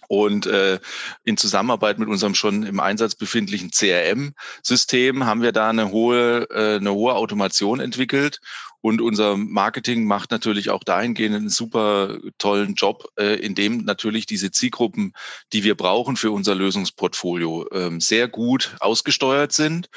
Und 0.07 0.45
äh, 0.45 0.79
in 1.23 1.37
Zusammenarbeit 1.37 1.99
mit 1.99 2.09
unserem 2.09 2.35
schon 2.35 2.63
im 2.63 2.79
Einsatz 2.79 3.15
befindlichen 3.15 3.71
CRM-System 3.71 5.25
haben 5.25 5.41
wir 5.41 5.51
da 5.51 5.69
eine 5.69 5.91
hohe, 5.91 6.49
äh, 6.49 6.77
eine 6.77 6.93
hohe 6.93 7.13
Automation 7.13 7.79
entwickelt 7.79 8.39
und 8.81 9.01
unser 9.01 9.37
Marketing 9.37 10.05
macht 10.05 10.31
natürlich 10.31 10.69
auch 10.69 10.83
dahingehend 10.83 11.35
einen 11.35 11.49
super 11.49 12.17
tollen 12.37 12.73
Job, 12.73 13.07
äh, 13.17 13.35
in 13.35 13.55
dem 13.55 13.85
natürlich 13.85 14.25
diese 14.25 14.51
Zielgruppen, 14.51 15.13
die 15.53 15.63
wir 15.63 15.75
brauchen 15.75 16.17
für 16.17 16.31
unser 16.31 16.55
Lösungsportfolio, 16.55 17.67
ähm, 17.71 18.01
sehr 18.01 18.27
gut 18.27 18.75
ausgesteuert 18.79 19.53
sind 19.53 19.89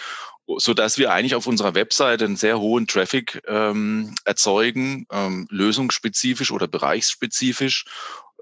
so 0.59 0.75
dass 0.75 0.99
wir 0.99 1.11
eigentlich 1.11 1.35
auf 1.35 1.47
unserer 1.47 1.75
Webseite 1.75 2.26
einen 2.26 2.37
sehr 2.37 2.61
hohen 2.61 2.87
Traffic 2.87 3.43
ähm, 3.49 4.14
erzeugen, 4.26 5.07
ähm, 5.11 5.47
lösungsspezifisch 5.50 6.50
oder 6.50 6.69
bereichsspezifisch 6.69 7.87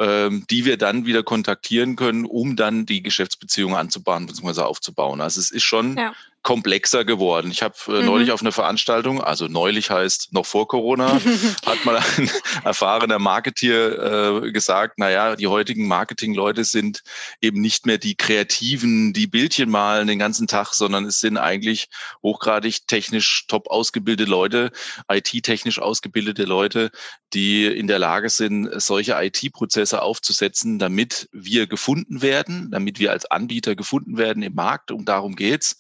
ähm, 0.00 0.46
die 0.50 0.64
wir 0.64 0.78
dann 0.78 1.04
wieder 1.04 1.22
kontaktieren 1.22 1.96
können, 1.96 2.24
um 2.24 2.56
dann 2.56 2.86
die 2.86 3.02
Geschäftsbeziehungen 3.02 3.76
anzubahnen 3.76 4.26
bzw. 4.26 4.62
aufzubauen. 4.62 5.20
Also 5.20 5.38
es 5.38 5.50
ist 5.50 5.64
schon 5.64 5.96
ja 5.96 6.14
komplexer 6.42 7.04
geworden. 7.04 7.50
Ich 7.50 7.62
habe 7.62 7.74
äh, 7.88 8.00
mhm. 8.00 8.06
neulich 8.06 8.32
auf 8.32 8.40
einer 8.40 8.52
Veranstaltung, 8.52 9.22
also 9.22 9.46
neulich 9.46 9.90
heißt 9.90 10.32
noch 10.32 10.44
vor 10.44 10.66
Corona, 10.66 11.20
hat 11.66 11.84
mal 11.84 11.96
ein 11.96 12.30
erfahrener 12.64 13.18
Marketier 13.18 14.42
äh, 14.42 14.52
gesagt, 14.52 14.98
naja, 14.98 15.36
die 15.36 15.46
heutigen 15.46 15.86
Marketingleute 15.86 16.64
sind 16.64 17.02
eben 17.40 17.60
nicht 17.60 17.86
mehr 17.86 17.98
die 17.98 18.16
Kreativen, 18.16 19.12
die 19.12 19.26
Bildchen 19.26 19.70
malen 19.70 20.08
den 20.08 20.18
ganzen 20.18 20.46
Tag, 20.48 20.74
sondern 20.74 21.04
es 21.04 21.20
sind 21.20 21.36
eigentlich 21.36 21.88
hochgradig 22.22 22.86
technisch 22.88 23.46
top 23.46 23.68
ausgebildete 23.68 24.28
Leute, 24.28 24.72
IT-technisch 25.08 25.78
ausgebildete 25.78 26.44
Leute, 26.44 26.90
die 27.34 27.66
in 27.66 27.86
der 27.86 27.98
Lage 27.98 28.28
sind, 28.28 28.68
solche 28.82 29.14
IT-Prozesse 29.22 30.02
aufzusetzen, 30.02 30.78
damit 30.78 31.28
wir 31.32 31.66
gefunden 31.66 32.20
werden, 32.20 32.70
damit 32.70 32.98
wir 32.98 33.12
als 33.12 33.26
Anbieter 33.26 33.74
gefunden 33.76 34.18
werden 34.18 34.42
im 34.42 34.54
Markt. 34.54 34.90
Und 34.90 35.06
darum 35.08 35.36
geht's 35.36 35.78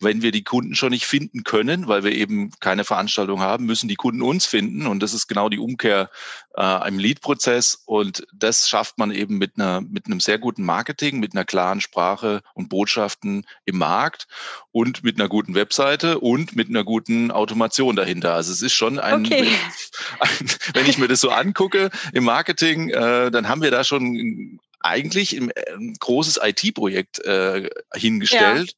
wenn 0.00 0.22
wir 0.22 0.32
die 0.32 0.44
Kunden 0.44 0.74
schon 0.74 0.90
nicht 0.90 1.06
finden 1.06 1.44
können, 1.44 1.88
weil 1.88 2.04
wir 2.04 2.12
eben 2.12 2.50
keine 2.60 2.84
Veranstaltung 2.84 3.40
haben, 3.40 3.64
müssen 3.64 3.88
die 3.88 3.96
Kunden 3.96 4.22
uns 4.22 4.46
finden. 4.46 4.86
Und 4.86 5.00
das 5.02 5.14
ist 5.14 5.26
genau 5.26 5.48
die 5.48 5.58
Umkehr 5.58 6.10
äh, 6.56 6.88
im 6.88 6.98
Lead-Prozess. 6.98 7.82
Und 7.86 8.26
das 8.32 8.68
schafft 8.68 8.98
man 8.98 9.10
eben 9.10 9.38
mit, 9.38 9.52
einer, 9.56 9.80
mit 9.80 10.06
einem 10.06 10.20
sehr 10.20 10.38
guten 10.38 10.64
Marketing, 10.64 11.20
mit 11.20 11.34
einer 11.34 11.44
klaren 11.44 11.80
Sprache 11.80 12.42
und 12.54 12.68
Botschaften 12.68 13.46
im 13.64 13.78
Markt 13.78 14.26
und 14.72 15.04
mit 15.04 15.18
einer 15.18 15.28
guten 15.28 15.54
Webseite 15.54 16.18
und 16.20 16.56
mit 16.56 16.68
einer 16.68 16.84
guten 16.84 17.30
Automation 17.30 17.96
dahinter. 17.96 18.34
Also 18.34 18.52
es 18.52 18.62
ist 18.62 18.74
schon 18.74 18.98
ein, 18.98 19.24
okay. 19.24 19.48
ein 20.20 20.48
wenn 20.74 20.86
ich 20.86 20.98
mir 20.98 21.08
das 21.08 21.20
so 21.20 21.30
angucke 21.30 21.90
im 22.12 22.24
Marketing, 22.24 22.90
äh, 22.90 23.30
dann 23.30 23.48
haben 23.48 23.62
wir 23.62 23.70
da 23.70 23.84
schon 23.84 24.58
eigentlich 24.84 25.36
ein, 25.36 25.50
ein 25.74 25.94
großes 25.98 26.40
IT-Projekt 26.42 27.18
äh, 27.24 27.70
hingestellt. 27.94 28.76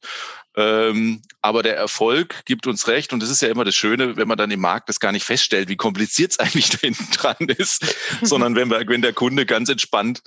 Ja. 0.55 0.89
Ähm, 0.89 1.21
aber 1.41 1.61
der 1.61 1.77
Erfolg 1.77 2.43
gibt 2.45 2.65
uns 2.65 2.87
recht 2.87 3.13
und 3.13 3.21
das 3.21 3.29
ist 3.29 3.41
ja 3.41 3.49
immer 3.49 3.63
das 3.63 3.75
Schöne, 3.75 4.17
wenn 4.17 4.27
man 4.27 4.37
dann 4.37 4.49
im 4.49 4.59
Markt 4.59 4.89
das 4.89 4.99
gar 4.99 5.11
nicht 5.11 5.25
feststellt, 5.25 5.69
wie 5.69 5.75
kompliziert 5.75 6.31
es 6.31 6.39
eigentlich 6.39 6.69
da 6.69 6.79
hinten 6.79 7.11
dran 7.11 7.49
ist, 7.57 7.95
sondern 8.23 8.55
wenn, 8.55 8.69
wir, 8.69 8.87
wenn 8.87 9.01
der 9.01 9.13
Kunde 9.13 9.45
ganz 9.45 9.69
entspannt 9.69 10.21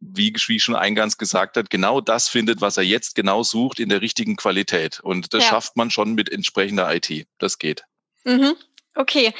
wie, 0.00 0.34
wie 0.46 0.60
schon 0.60 0.76
eingangs 0.76 1.16
gesagt 1.16 1.56
hat, 1.56 1.70
genau 1.70 2.00
das 2.00 2.28
findet, 2.28 2.60
was 2.60 2.76
er 2.76 2.82
jetzt 2.82 3.14
genau 3.14 3.42
sucht, 3.42 3.80
in 3.80 3.88
der 3.88 4.02
richtigen 4.02 4.36
Qualität. 4.36 5.00
Und 5.00 5.32
das 5.32 5.44
ja. 5.44 5.50
schafft 5.50 5.76
man 5.76 5.90
schon 5.90 6.14
mit 6.14 6.30
entsprechender 6.30 6.94
IT. 6.94 7.26
Das 7.38 7.58
geht. 7.58 7.84
Mhm. 8.24 8.54
Okay, 8.96 9.32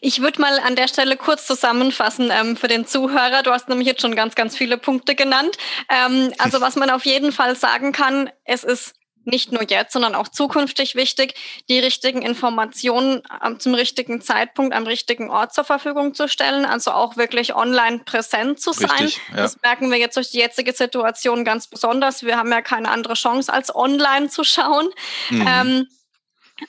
ich 0.00 0.22
würde 0.22 0.40
mal 0.40 0.58
an 0.60 0.76
der 0.76 0.88
Stelle 0.88 1.16
kurz 1.16 1.46
zusammenfassen 1.46 2.30
ähm, 2.32 2.56
für 2.56 2.68
den 2.68 2.86
Zuhörer. 2.86 3.42
Du 3.42 3.50
hast 3.50 3.68
nämlich 3.68 3.86
jetzt 3.86 4.00
schon 4.00 4.16
ganz, 4.16 4.34
ganz 4.34 4.56
viele 4.56 4.78
Punkte 4.78 5.14
genannt. 5.14 5.58
Ähm, 5.90 6.32
also 6.38 6.60
was 6.60 6.76
man 6.76 6.88
auf 6.88 7.04
jeden 7.04 7.30
Fall 7.30 7.54
sagen 7.54 7.92
kann, 7.92 8.30
es 8.44 8.64
ist 8.64 8.94
nicht 9.26 9.52
nur 9.52 9.62
jetzt, 9.68 9.92
sondern 9.92 10.14
auch 10.14 10.28
zukünftig 10.28 10.94
wichtig, 10.94 11.34
die 11.68 11.78
richtigen 11.78 12.22
Informationen 12.22 13.22
zum 13.58 13.74
richtigen 13.74 14.20
Zeitpunkt 14.20 14.74
am 14.74 14.86
richtigen 14.86 15.30
Ort 15.30 15.54
zur 15.54 15.64
Verfügung 15.64 16.14
zu 16.14 16.28
stellen, 16.28 16.64
also 16.64 16.90
auch 16.90 17.16
wirklich 17.16 17.54
online 17.54 18.00
präsent 18.00 18.60
zu 18.60 18.72
sein. 18.72 18.90
Richtig, 18.90 19.20
ja. 19.30 19.36
Das 19.36 19.60
merken 19.62 19.90
wir 19.90 19.98
jetzt 19.98 20.16
durch 20.16 20.30
die 20.30 20.38
jetzige 20.38 20.72
Situation 20.72 21.44
ganz 21.44 21.68
besonders. 21.68 22.22
Wir 22.22 22.36
haben 22.36 22.50
ja 22.50 22.62
keine 22.62 22.90
andere 22.90 23.14
Chance, 23.14 23.52
als 23.52 23.74
online 23.74 24.28
zu 24.28 24.44
schauen. 24.44 24.88
Mhm. 25.30 25.46
Ähm, 25.48 25.88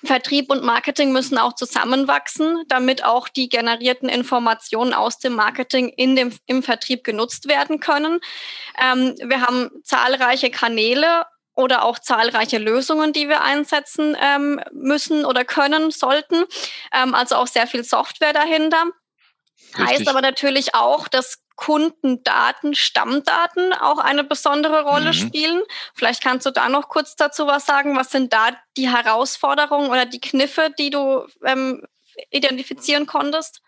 Vertrieb 0.03 0.49
und 0.49 0.63
Marketing 0.63 1.11
müssen 1.11 1.37
auch 1.37 1.53
zusammenwachsen, 1.53 2.63
damit 2.67 3.03
auch 3.03 3.27
die 3.27 3.49
generierten 3.49 4.09
Informationen 4.09 4.93
aus 4.93 5.19
dem 5.19 5.33
Marketing 5.33 5.89
in 5.89 6.15
dem, 6.15 6.35
im 6.47 6.63
Vertrieb 6.63 7.03
genutzt 7.03 7.47
werden 7.47 7.79
können. 7.79 8.19
Ähm, 8.81 9.15
wir 9.23 9.41
haben 9.41 9.69
zahlreiche 9.83 10.49
Kanäle 10.49 11.25
oder 11.53 11.83
auch 11.83 11.99
zahlreiche 11.99 12.57
Lösungen, 12.57 13.13
die 13.13 13.29
wir 13.29 13.41
einsetzen 13.41 14.17
ähm, 14.19 14.59
müssen 14.73 15.23
oder 15.23 15.45
können, 15.45 15.91
sollten. 15.91 16.45
Ähm, 16.91 17.13
also 17.13 17.35
auch 17.35 17.47
sehr 17.47 17.67
viel 17.67 17.83
Software 17.83 18.33
dahinter. 18.33 18.85
Richtig. 19.77 19.85
Heißt 19.85 20.07
aber 20.07 20.21
natürlich 20.21 20.73
auch, 20.73 21.07
dass 21.07 21.44
Kundendaten, 21.55 22.75
Stammdaten 22.75 23.73
auch 23.73 23.99
eine 23.99 24.23
besondere 24.23 24.83
Rolle 24.83 25.07
mhm. 25.07 25.13
spielen. 25.13 25.63
Vielleicht 25.93 26.21
kannst 26.21 26.45
du 26.45 26.51
da 26.51 26.69
noch 26.69 26.89
kurz 26.89 27.15
dazu 27.15 27.47
was 27.47 27.65
sagen. 27.65 27.95
Was 27.95 28.11
sind 28.11 28.33
da 28.33 28.49
die 28.77 28.89
Herausforderungen 28.89 29.89
oder 29.89 30.05
die 30.05 30.19
Kniffe, 30.19 30.69
die 30.77 30.89
du 30.89 31.25
ähm, 31.45 31.83
identifizieren 32.31 33.05
konntest? 33.05 33.61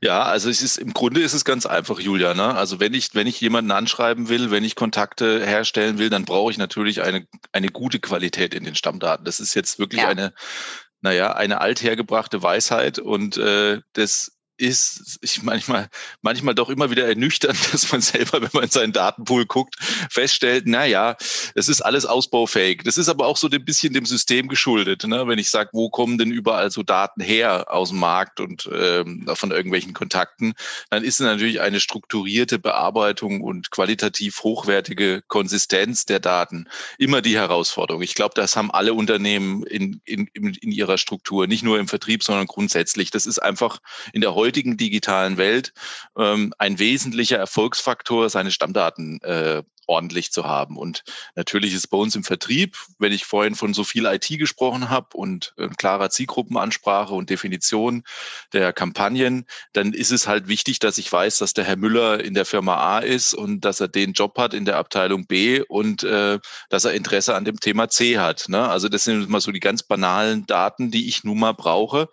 Ja, 0.00 0.24
also 0.24 0.50
es 0.50 0.60
ist 0.60 0.76
im 0.76 0.92
Grunde 0.92 1.22
ist 1.22 1.34
es 1.34 1.44
ganz 1.44 1.66
einfach, 1.66 2.00
Julia. 2.00 2.34
Ne? 2.34 2.54
Also 2.54 2.80
wenn 2.80 2.94
ich 2.94 3.14
wenn 3.14 3.28
ich 3.28 3.40
jemanden 3.40 3.70
anschreiben 3.70 4.28
will, 4.28 4.50
wenn 4.50 4.64
ich 4.64 4.74
Kontakte 4.74 5.46
herstellen 5.46 5.98
will, 5.98 6.10
dann 6.10 6.24
brauche 6.24 6.50
ich 6.50 6.58
natürlich 6.58 7.02
eine 7.02 7.26
eine 7.52 7.68
gute 7.68 8.00
Qualität 8.00 8.54
in 8.54 8.64
den 8.64 8.74
Stammdaten. 8.74 9.24
Das 9.24 9.38
ist 9.38 9.54
jetzt 9.54 9.78
wirklich 9.78 10.02
ja. 10.02 10.08
eine 10.08 10.34
naja, 11.00 11.32
eine 11.32 11.60
althergebrachte 11.60 12.42
Weisheit 12.42 12.98
und 12.98 13.36
äh, 13.36 13.80
das 13.92 14.32
ist 14.56 15.18
ich 15.22 15.42
manchmal, 15.42 15.88
manchmal 16.20 16.54
doch 16.54 16.68
immer 16.68 16.90
wieder 16.90 17.06
ernüchternd, 17.06 17.58
dass 17.72 17.90
man 17.90 18.00
selber, 18.00 18.42
wenn 18.42 18.50
man 18.52 18.64
in 18.64 18.70
seinen 18.70 18.92
Datenpool 18.92 19.46
guckt, 19.46 19.76
feststellt, 20.10 20.64
na 20.66 20.84
ja, 20.84 21.16
es 21.54 21.68
ist 21.68 21.80
alles 21.80 22.06
ausbaufähig. 22.06 22.82
Das 22.84 22.98
ist 22.98 23.08
aber 23.08 23.26
auch 23.26 23.36
so 23.36 23.48
ein 23.48 23.64
bisschen 23.64 23.92
dem 23.92 24.06
System 24.06 24.48
geschuldet. 24.48 25.04
Ne? 25.04 25.26
Wenn 25.26 25.38
ich 25.38 25.50
sage, 25.50 25.70
wo 25.72 25.90
kommen 25.90 26.18
denn 26.18 26.30
überall 26.30 26.70
so 26.70 26.82
Daten 26.82 27.20
her 27.20 27.66
aus 27.70 27.90
dem 27.90 27.98
Markt 27.98 28.40
und 28.40 28.68
ähm, 28.72 29.28
von 29.34 29.50
irgendwelchen 29.50 29.94
Kontakten, 29.94 30.54
dann 30.90 31.04
ist 31.04 31.20
natürlich 31.20 31.60
eine 31.60 31.80
strukturierte 31.80 32.58
Bearbeitung 32.58 33.40
und 33.40 33.70
qualitativ 33.70 34.42
hochwertige 34.42 35.22
Konsistenz 35.28 36.04
der 36.04 36.20
Daten 36.20 36.68
immer 36.98 37.22
die 37.22 37.36
Herausforderung. 37.36 38.02
Ich 38.02 38.14
glaube, 38.14 38.34
das 38.34 38.56
haben 38.56 38.70
alle 38.70 38.94
Unternehmen 38.94 39.64
in, 39.64 40.00
in, 40.04 40.28
in 40.32 40.72
ihrer 40.72 40.98
Struktur, 40.98 41.46
nicht 41.46 41.62
nur 41.62 41.78
im 41.78 41.88
Vertrieb, 41.88 42.22
sondern 42.22 42.46
grundsätzlich. 42.46 43.10
Das 43.10 43.26
ist 43.26 43.38
einfach 43.38 43.78
in 44.12 44.20
der 44.20 44.34
heutigen 44.42 44.76
digitalen 44.76 45.36
Welt 45.36 45.72
ähm, 46.18 46.52
ein 46.58 46.80
wesentlicher 46.80 47.38
Erfolgsfaktor, 47.38 48.28
seine 48.28 48.50
Stammdaten 48.50 49.20
äh, 49.22 49.62
ordentlich 49.86 50.32
zu 50.32 50.44
haben. 50.44 50.76
Und 50.76 51.04
natürlich 51.34 51.74
ist 51.74 51.88
bei 51.88 51.98
uns 51.98 52.14
im 52.16 52.24
Vertrieb, 52.24 52.76
wenn 52.98 53.12
ich 53.12 53.24
vorhin 53.24 53.54
von 53.54 53.74
so 53.74 53.84
viel 53.84 54.06
IT 54.06 54.26
gesprochen 54.38 54.90
habe 54.90 55.16
und 55.16 55.54
äh, 55.58 55.68
klarer 55.68 56.10
Zielgruppenansprache 56.10 57.14
und 57.14 57.30
Definition 57.30 58.04
der 58.52 58.72
Kampagnen, 58.72 59.46
dann 59.72 59.92
ist 59.92 60.12
es 60.12 60.26
halt 60.26 60.48
wichtig, 60.48 60.78
dass 60.78 60.98
ich 60.98 61.12
weiß, 61.12 61.38
dass 61.38 61.54
der 61.54 61.64
Herr 61.64 61.76
Müller 61.76 62.24
in 62.24 62.34
der 62.34 62.44
Firma 62.44 62.76
A 62.76 62.98
ist 63.00 63.34
und 63.34 63.64
dass 63.64 63.80
er 63.80 63.88
den 63.88 64.12
Job 64.12 64.38
hat 64.38 64.54
in 64.54 64.64
der 64.64 64.78
Abteilung 64.78 65.26
B 65.26 65.60
und 65.60 66.04
äh, 66.04 66.38
dass 66.68 66.84
er 66.84 66.94
Interesse 66.94 67.34
an 67.34 67.44
dem 67.44 67.60
Thema 67.60 67.88
C 67.88 68.18
hat. 68.18 68.48
Ne? 68.48 68.68
Also 68.68 68.88
das 68.88 69.04
sind 69.04 69.28
mal 69.28 69.40
so 69.40 69.52
die 69.52 69.60
ganz 69.60 69.82
banalen 69.82 70.46
Daten, 70.46 70.90
die 70.90 71.08
ich 71.08 71.24
nun 71.24 71.38
mal 71.38 71.52
brauche. 71.52 72.08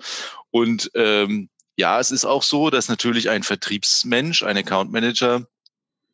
Und 0.52 0.90
ähm, 0.96 1.50
ja, 1.80 1.98
es 1.98 2.12
ist 2.12 2.26
auch 2.26 2.44
so, 2.44 2.70
dass 2.70 2.90
natürlich 2.90 3.30
ein 3.30 3.42
Vertriebsmensch, 3.42 4.44
ein 4.44 4.58
Account 4.58 4.92
Manager, 4.92 5.48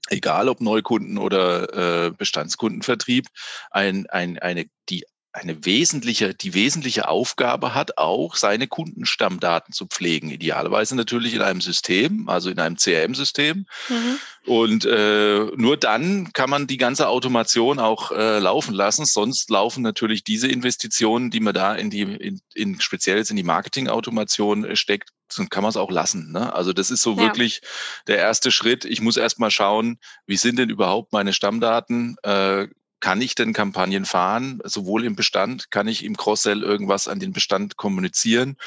egal 0.10 0.48
ob 0.48 0.62
Neukunden 0.62 1.18
oder 1.18 2.06
äh, 2.06 2.12
Bestandskundenvertrieb, 2.12 3.26
ein, 3.72 4.06
ein, 4.12 4.38
eine, 4.38 4.68
die 4.90 5.06
eine 5.36 5.66
wesentliche, 5.66 6.34
die 6.34 6.54
wesentliche 6.54 7.10
Aufgabe 7.10 7.76
hat, 7.76 7.98
auch 7.98 8.36
seine 8.36 8.68
Kundenstammdaten 8.68 9.74
zu 9.74 9.86
pflegen. 9.86 10.30
Idealerweise 10.30 10.96
natürlich 10.96 11.34
in 11.34 11.42
einem 11.42 11.60
System, 11.60 12.30
also 12.30 12.50
in 12.50 12.58
einem 12.58 12.78
CRM-System. 12.78 13.66
Mhm. 13.90 14.20
Und 14.46 14.86
äh, 14.86 15.40
nur 15.56 15.76
dann 15.76 16.32
kann 16.32 16.50
man 16.50 16.68
die 16.68 16.78
ganze 16.78 17.10
Automation 17.10 17.80
auch 17.80 18.12
äh, 18.12 18.40
laufen 18.40 18.74
lassen. 18.74 19.06
Sonst 19.06 19.50
laufen 19.50 19.84
natürlich 19.84 20.24
diese 20.24 20.48
Investitionen, 20.48 21.32
die 21.32 21.42
man 21.42 21.54
da 21.54 21.76
in 21.76 21.90
die, 21.90 22.04
in, 22.04 22.40
in 22.54 22.80
speziell 22.80 23.22
in 23.30 23.36
die 23.36 23.44
Marketing-Automation 23.44 24.64
äh, 24.64 24.76
steckt, 24.78 25.10
dann 25.36 25.50
kann 25.50 25.64
man 25.64 25.70
es 25.70 25.78
auch 25.78 25.92
lassen. 25.92 26.32
Ne? 26.32 26.54
Also 26.54 26.72
das 26.72 26.92
ist 26.92 27.02
so 27.02 27.12
ja. 27.12 27.18
wirklich 27.18 27.62
der 28.08 28.20
erste 28.20 28.52
Schritt. 28.52 28.86
Ich 28.86 29.02
muss 29.02 29.18
erst 29.18 29.40
mal 29.40 29.52
schauen, 29.52 29.98
wie 30.28 30.38
sind 30.38 30.60
denn 30.60 30.70
überhaupt 30.70 31.12
meine 31.12 31.34
Stammdaten? 31.34 32.16
Äh, 32.24 32.68
kann 33.00 33.22
ich 33.22 33.36
denn 33.36 33.54
Kampagnen 33.54 34.06
fahren, 34.06 34.60
sowohl 34.64 35.06
im 35.06 35.16
Bestand, 35.16 35.70
kann 35.72 35.88
ich 35.88 36.04
im 36.04 36.18
Cross-Sell 36.18 36.64
irgendwas 36.64 37.08
an 37.08 37.20
den 37.20 37.34
Bestand 37.34 37.78
kommunizieren 37.78 38.58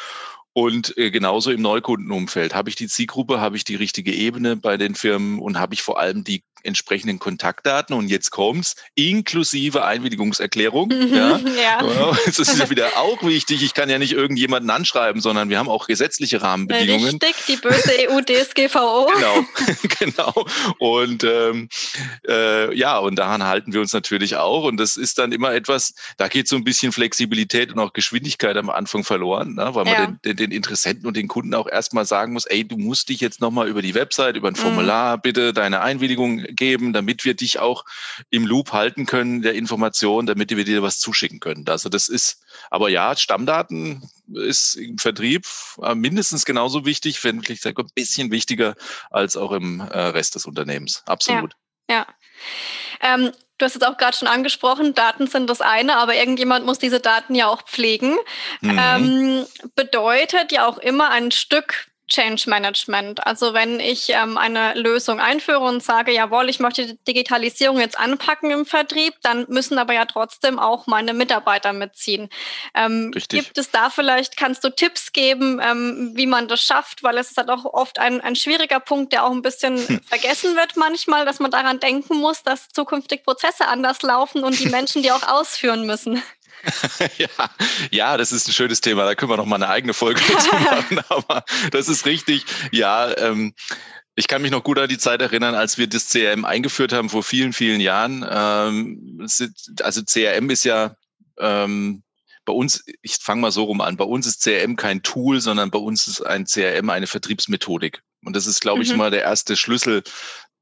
Und 0.52 0.96
äh, 0.96 1.10
genauso 1.10 1.50
im 1.50 1.62
Neukundenumfeld. 1.62 2.54
Habe 2.54 2.68
ich 2.68 2.76
die 2.76 2.88
Zielgruppe, 2.88 3.40
habe 3.40 3.56
ich 3.56 3.64
die 3.64 3.76
richtige 3.76 4.12
Ebene 4.12 4.56
bei 4.56 4.76
den 4.76 4.94
Firmen 4.94 5.38
und 5.38 5.58
habe 5.58 5.74
ich 5.74 5.82
vor 5.82 6.00
allem 6.00 6.24
die 6.24 6.42
entsprechenden 6.62 7.18
Kontaktdaten 7.18 7.94
und 7.94 8.08
jetzt 8.08 8.30
kommt's, 8.30 8.76
inklusive 8.94 9.84
Einwilligungserklärung. 9.84 10.88
Mhm, 10.88 11.14
ja. 11.14 11.38
ja. 11.62 12.16
Das 12.26 12.38
ist 12.38 12.58
ja 12.58 12.70
wieder 12.70 12.96
auch 12.96 13.22
wichtig. 13.22 13.62
Ich 13.62 13.74
kann 13.74 13.88
ja 13.90 13.98
nicht 13.98 14.12
irgendjemanden 14.12 14.70
anschreiben, 14.70 15.20
sondern 15.20 15.50
wir 15.50 15.58
haben 15.58 15.68
auch 15.68 15.86
gesetzliche 15.86 16.42
Rahmenbedingungen. 16.42 17.18
Richtig, 17.22 17.36
die 17.46 17.56
böse 17.56 17.92
EU-DSGVO. 18.08 19.10
genau, 19.14 19.46
genau. 19.98 20.46
Und 20.78 21.24
ähm, 21.24 21.68
äh, 22.28 22.74
ja, 22.74 22.98
und 22.98 23.16
daran 23.16 23.44
halten 23.44 23.72
wir 23.72 23.80
uns 23.80 23.92
natürlich 23.92 24.36
auch. 24.36 24.64
Und 24.64 24.78
das 24.78 24.96
ist 24.96 25.18
dann 25.18 25.32
immer 25.32 25.52
etwas, 25.52 25.94
da 26.16 26.28
geht 26.28 26.48
so 26.48 26.56
ein 26.56 26.64
bisschen 26.64 26.92
Flexibilität 26.92 27.72
und 27.72 27.78
auch 27.78 27.92
Geschwindigkeit 27.92 28.56
am 28.56 28.70
Anfang 28.70 29.04
verloren, 29.04 29.54
ne? 29.54 29.74
weil 29.74 29.84
man 29.84 29.94
ja. 29.94 30.06
den, 30.24 30.36
den, 30.36 30.47
den, 30.48 30.56
Interessenten 30.56 31.06
und 31.06 31.16
den 31.16 31.28
Kunden 31.28 31.54
auch 31.54 31.68
erstmal 31.68 32.04
sagen 32.04 32.32
muss, 32.32 32.46
ey, 32.46 32.66
du 32.66 32.76
musst 32.76 33.08
dich 33.08 33.20
jetzt 33.20 33.40
nochmal 33.40 33.68
über 33.68 33.82
die 33.82 33.94
Website, 33.94 34.36
über 34.36 34.48
ein 34.48 34.54
mhm. 34.54 34.58
Formular, 34.58 35.16
mhm. 35.16 35.20
bitte 35.22 35.52
deine 35.52 35.80
Einwilligung 35.80 36.44
geben, 36.50 36.92
damit 36.92 37.24
wir 37.24 37.34
dich 37.34 37.58
auch 37.58 37.84
im 38.30 38.46
Loop 38.46 38.72
halten 38.72 39.06
können 39.06 39.42
der 39.42 39.54
Information, 39.54 40.26
damit 40.26 40.54
wir 40.54 40.64
dir 40.64 40.82
was 40.82 40.98
zuschicken 40.98 41.40
können. 41.40 41.64
Also 41.68 41.88
das 41.88 42.08
ist, 42.08 42.42
aber 42.70 42.88
ja, 42.88 43.16
Stammdaten 43.16 44.08
ist 44.34 44.74
im 44.74 44.98
Vertrieb 44.98 45.46
äh, 45.82 45.94
mindestens 45.94 46.44
genauso 46.44 46.84
wichtig, 46.84 47.22
wenn 47.24 47.38
nicht 47.38 47.66
ein 47.66 47.74
bisschen 47.94 48.30
wichtiger 48.30 48.74
als 49.10 49.36
auch 49.36 49.52
im 49.52 49.80
äh, 49.80 49.98
Rest 49.98 50.34
des 50.34 50.46
Unternehmens. 50.46 51.02
Absolut. 51.06 51.54
Ja. 51.88 52.06
ja. 53.02 53.14
Ähm, 53.14 53.32
Du 53.58 53.64
hast 53.64 53.76
es 53.76 53.82
auch 53.82 53.96
gerade 53.96 54.16
schon 54.16 54.28
angesprochen, 54.28 54.94
Daten 54.94 55.26
sind 55.26 55.50
das 55.50 55.60
eine, 55.60 55.96
aber 55.96 56.14
irgendjemand 56.14 56.64
muss 56.64 56.78
diese 56.78 57.00
Daten 57.00 57.34
ja 57.34 57.48
auch 57.48 57.62
pflegen. 57.62 58.16
Mhm. 58.60 58.78
Ähm, 58.80 59.46
bedeutet 59.74 60.52
ja 60.52 60.66
auch 60.66 60.78
immer 60.78 61.10
ein 61.10 61.32
Stück 61.32 61.88
Change 62.08 62.48
Management. 62.48 63.26
Also 63.26 63.54
wenn 63.54 63.80
ich 63.80 64.08
ähm, 64.10 64.36
eine 64.38 64.74
Lösung 64.74 65.20
einführe 65.20 65.60
und 65.60 65.82
sage, 65.82 66.12
jawohl, 66.12 66.48
ich 66.48 66.58
möchte 66.58 66.86
die 66.86 67.04
Digitalisierung 67.04 67.78
jetzt 67.78 67.98
anpacken 67.98 68.50
im 68.50 68.66
Vertrieb, 68.66 69.14
dann 69.22 69.46
müssen 69.48 69.78
aber 69.78 69.92
ja 69.92 70.06
trotzdem 70.06 70.58
auch 70.58 70.86
meine 70.86 71.14
Mitarbeiter 71.14 71.72
mitziehen. 71.72 72.28
Ähm, 72.74 73.12
gibt 73.28 73.58
es 73.58 73.70
da 73.70 73.90
vielleicht, 73.90 74.36
kannst 74.36 74.64
du 74.64 74.70
Tipps 74.70 75.12
geben, 75.12 75.60
ähm, 75.62 76.12
wie 76.14 76.26
man 76.26 76.48
das 76.48 76.62
schafft? 76.62 77.02
Weil 77.02 77.18
es 77.18 77.30
ist 77.30 77.36
halt 77.36 77.50
auch 77.50 77.64
oft 77.64 77.98
ein, 77.98 78.20
ein 78.20 78.36
schwieriger 78.36 78.80
Punkt, 78.80 79.12
der 79.12 79.24
auch 79.24 79.32
ein 79.32 79.42
bisschen 79.42 79.76
hm. 79.76 80.00
vergessen 80.02 80.56
wird 80.56 80.76
manchmal, 80.76 81.24
dass 81.24 81.38
man 81.38 81.50
daran 81.50 81.80
denken 81.80 82.16
muss, 82.16 82.42
dass 82.42 82.68
zukünftig 82.68 83.24
Prozesse 83.24 83.68
anders 83.68 84.02
laufen 84.02 84.44
und 84.44 84.58
die 84.58 84.66
Menschen 84.70 85.02
die 85.02 85.12
auch 85.12 85.26
ausführen 85.28 85.86
müssen. 85.86 86.22
ja, 87.18 87.28
ja, 87.90 88.16
das 88.16 88.32
ist 88.32 88.48
ein 88.48 88.52
schönes 88.52 88.80
Thema. 88.80 89.04
Da 89.04 89.14
können 89.14 89.30
wir 89.30 89.36
noch 89.36 89.46
mal 89.46 89.56
eine 89.56 89.68
eigene 89.68 89.94
Folge 89.94 90.20
dazu 90.32 90.54
machen. 90.54 91.00
Aber 91.08 91.44
das 91.70 91.88
ist 91.88 92.06
richtig. 92.06 92.44
Ja, 92.72 93.16
ähm, 93.18 93.54
ich 94.14 94.26
kann 94.26 94.42
mich 94.42 94.50
noch 94.50 94.64
gut 94.64 94.78
an 94.78 94.88
die 94.88 94.98
Zeit 94.98 95.22
erinnern, 95.22 95.54
als 95.54 95.78
wir 95.78 95.86
das 95.86 96.08
CRM 96.08 96.44
eingeführt 96.44 96.92
haben 96.92 97.08
vor 97.08 97.22
vielen, 97.22 97.52
vielen 97.52 97.80
Jahren. 97.80 98.26
Ähm, 98.28 99.26
also 99.82 100.02
CRM 100.02 100.50
ist 100.50 100.64
ja 100.64 100.96
ähm, 101.38 102.02
bei 102.44 102.52
uns, 102.52 102.82
ich 103.02 103.16
fange 103.20 103.42
mal 103.42 103.52
so 103.52 103.64
rum 103.64 103.80
an, 103.80 103.96
bei 103.96 104.04
uns 104.04 104.26
ist 104.26 104.42
CRM 104.42 104.76
kein 104.76 105.02
Tool, 105.02 105.40
sondern 105.40 105.70
bei 105.70 105.78
uns 105.78 106.06
ist 106.08 106.22
ein 106.22 106.46
CRM 106.46 106.90
eine 106.90 107.06
Vertriebsmethodik. 107.06 108.02
Und 108.24 108.34
das 108.34 108.46
ist, 108.46 108.60
glaube 108.60 108.82
ich, 108.82 108.90
mhm. 108.90 108.98
mal 108.98 109.10
der 109.10 109.22
erste 109.22 109.56
Schlüssel 109.56 110.02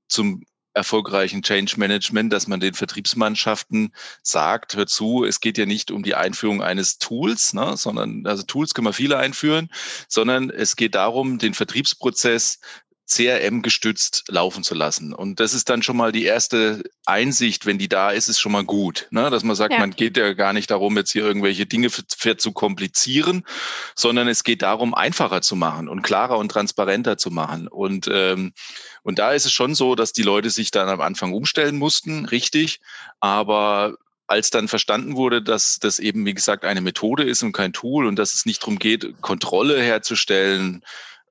zum 0.08 0.44
erfolgreichen 0.76 1.42
Change 1.42 1.74
Management, 1.78 2.32
dass 2.32 2.46
man 2.46 2.60
den 2.60 2.74
Vertriebsmannschaften 2.74 3.94
sagt, 4.22 4.76
hör 4.76 4.86
zu, 4.86 5.24
es 5.24 5.40
geht 5.40 5.56
ja 5.58 5.64
nicht 5.64 5.90
um 5.90 6.02
die 6.02 6.14
Einführung 6.14 6.62
eines 6.62 6.98
Tools, 6.98 7.54
ne, 7.54 7.76
sondern 7.76 8.26
also 8.26 8.42
Tools 8.42 8.74
können 8.74 8.86
wir 8.86 8.92
viele 8.92 9.16
einführen, 9.16 9.70
sondern 10.06 10.50
es 10.50 10.76
geht 10.76 10.94
darum, 10.94 11.38
den 11.38 11.54
Vertriebsprozess 11.54 12.60
CRM 13.08 13.62
gestützt 13.62 14.24
laufen 14.28 14.64
zu 14.64 14.74
lassen. 14.74 15.12
Und 15.14 15.38
das 15.38 15.54
ist 15.54 15.68
dann 15.68 15.82
schon 15.82 15.96
mal 15.96 16.10
die 16.10 16.24
erste 16.24 16.82
Einsicht, 17.04 17.64
wenn 17.64 17.78
die 17.78 17.88
da 17.88 18.10
ist, 18.10 18.28
ist 18.28 18.40
schon 18.40 18.52
mal 18.52 18.64
gut. 18.64 19.06
Ne? 19.10 19.30
Dass 19.30 19.44
man 19.44 19.54
sagt, 19.54 19.74
ja. 19.74 19.78
man 19.78 19.92
geht 19.92 20.16
ja 20.16 20.32
gar 20.32 20.52
nicht 20.52 20.70
darum, 20.70 20.96
jetzt 20.96 21.12
hier 21.12 21.24
irgendwelche 21.24 21.66
Dinge 21.66 21.90
für, 21.90 22.02
für 22.16 22.36
zu 22.36 22.50
komplizieren, 22.52 23.44
sondern 23.94 24.26
es 24.26 24.42
geht 24.42 24.62
darum, 24.62 24.92
einfacher 24.92 25.40
zu 25.40 25.54
machen 25.54 25.88
und 25.88 26.02
klarer 26.02 26.36
und 26.38 26.50
transparenter 26.50 27.16
zu 27.16 27.30
machen. 27.30 27.68
Und, 27.68 28.08
ähm, 28.12 28.52
und 29.02 29.20
da 29.20 29.32
ist 29.32 29.46
es 29.46 29.52
schon 29.52 29.76
so, 29.76 29.94
dass 29.94 30.12
die 30.12 30.24
Leute 30.24 30.50
sich 30.50 30.72
dann 30.72 30.88
am 30.88 31.00
Anfang 31.00 31.32
umstellen 31.32 31.76
mussten, 31.76 32.26
richtig. 32.26 32.80
Aber 33.20 33.94
als 34.26 34.50
dann 34.50 34.66
verstanden 34.66 35.14
wurde, 35.14 35.42
dass 35.42 35.78
das 35.78 36.00
eben, 36.00 36.26
wie 36.26 36.34
gesagt, 36.34 36.64
eine 36.64 36.80
Methode 36.80 37.22
ist 37.22 37.44
und 37.44 37.52
kein 37.52 37.72
Tool 37.72 38.06
und 38.06 38.16
dass 38.16 38.34
es 38.34 38.46
nicht 38.46 38.62
darum 38.62 38.78
geht, 38.78 39.20
Kontrolle 39.20 39.80
herzustellen, 39.80 40.82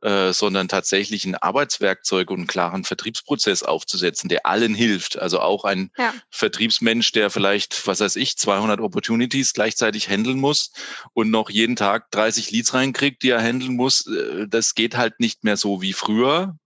äh, 0.02 0.34
sondern 0.34 0.68
tatsächlich 0.68 1.25
ein 1.25 1.36
Arbeitswerkzeug 1.36 2.29
und 2.29 2.38
einen 2.38 2.48
klaren 2.48 2.84
Vertriebsprozess 2.84 3.64
aufzusetzen, 3.64 4.29
der 4.29 4.46
allen 4.46 4.75
hilft. 4.75 5.18
Also 5.18 5.40
auch 5.40 5.64
ein 5.64 5.92
ja. 5.98 6.14
Vertriebsmensch, 6.29 7.12
der 7.12 7.29
vielleicht, 7.29 7.88
was 7.88 8.00
weiß 8.00 8.16
ich, 8.18 8.38
200 8.38 8.79
Opportunities 8.81 9.53
gleichzeitig 9.53 10.10
handeln 10.10 10.40
muss 10.40 10.72
und 11.14 11.31
noch 11.31 11.50
jeden 11.50 11.75
Tag 11.75 12.12
30 12.12 12.51
Leads 12.51 12.74
reinkriegt, 12.74 13.24
die 13.24 13.29
er 13.29 13.42
handeln 13.42 13.75
muss, 13.75 14.08
äh, 14.08 14.48
das 14.48 14.75
geht 14.75 14.98
halt 14.98 15.20
nicht 15.20 15.44
mehr 15.44 15.58
so 15.58 15.81
wie 15.81 15.94
früher 15.94 16.58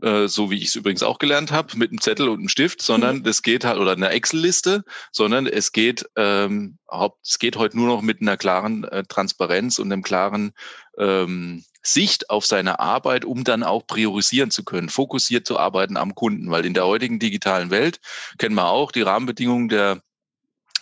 äh, 0.00 0.26
so 0.26 0.50
wie 0.50 0.58
ich 0.58 0.68
es 0.68 0.74
übrigens 0.74 1.02
auch 1.02 1.18
gelernt 1.18 1.52
habe, 1.52 1.76
mit 1.76 1.90
einem 1.90 2.00
Zettel 2.00 2.28
und 2.28 2.38
einem 2.38 2.48
Stift, 2.48 2.80
sondern 2.80 3.18
mhm. 3.18 3.22
das 3.24 3.42
geht 3.42 3.64
halt, 3.64 3.78
oder 3.78 3.92
einer 3.92 4.10
Excel-Liste, 4.10 4.84
sondern 5.10 5.46
es 5.46 5.72
geht, 5.72 6.08
ähm, 6.16 6.78
es 7.22 7.38
geht 7.38 7.56
heute 7.56 7.76
nur 7.76 7.88
noch 7.88 8.02
mit 8.02 8.20
einer 8.20 8.36
klaren 8.36 8.84
äh, 8.84 9.04
Transparenz 9.04 9.78
und 9.78 9.92
einem 9.92 10.02
klaren 10.02 10.52
ähm, 10.98 11.64
Sicht 11.82 12.30
auf 12.30 12.46
seine 12.46 12.78
Arbeit, 12.78 13.24
um 13.24 13.44
dann 13.44 13.62
auch 13.62 13.86
priorisieren 13.86 14.50
zu 14.50 14.64
können, 14.64 14.88
fokussiert 14.88 15.46
zu 15.46 15.58
arbeiten 15.58 15.96
am 15.96 16.14
Kunden. 16.14 16.50
Weil 16.50 16.64
in 16.64 16.74
der 16.74 16.86
heutigen 16.86 17.18
digitalen 17.18 17.70
Welt 17.70 18.00
kennen 18.38 18.54
wir 18.54 18.68
auch 18.68 18.92
die 18.92 19.02
Rahmenbedingungen 19.02 19.68
der 19.68 20.00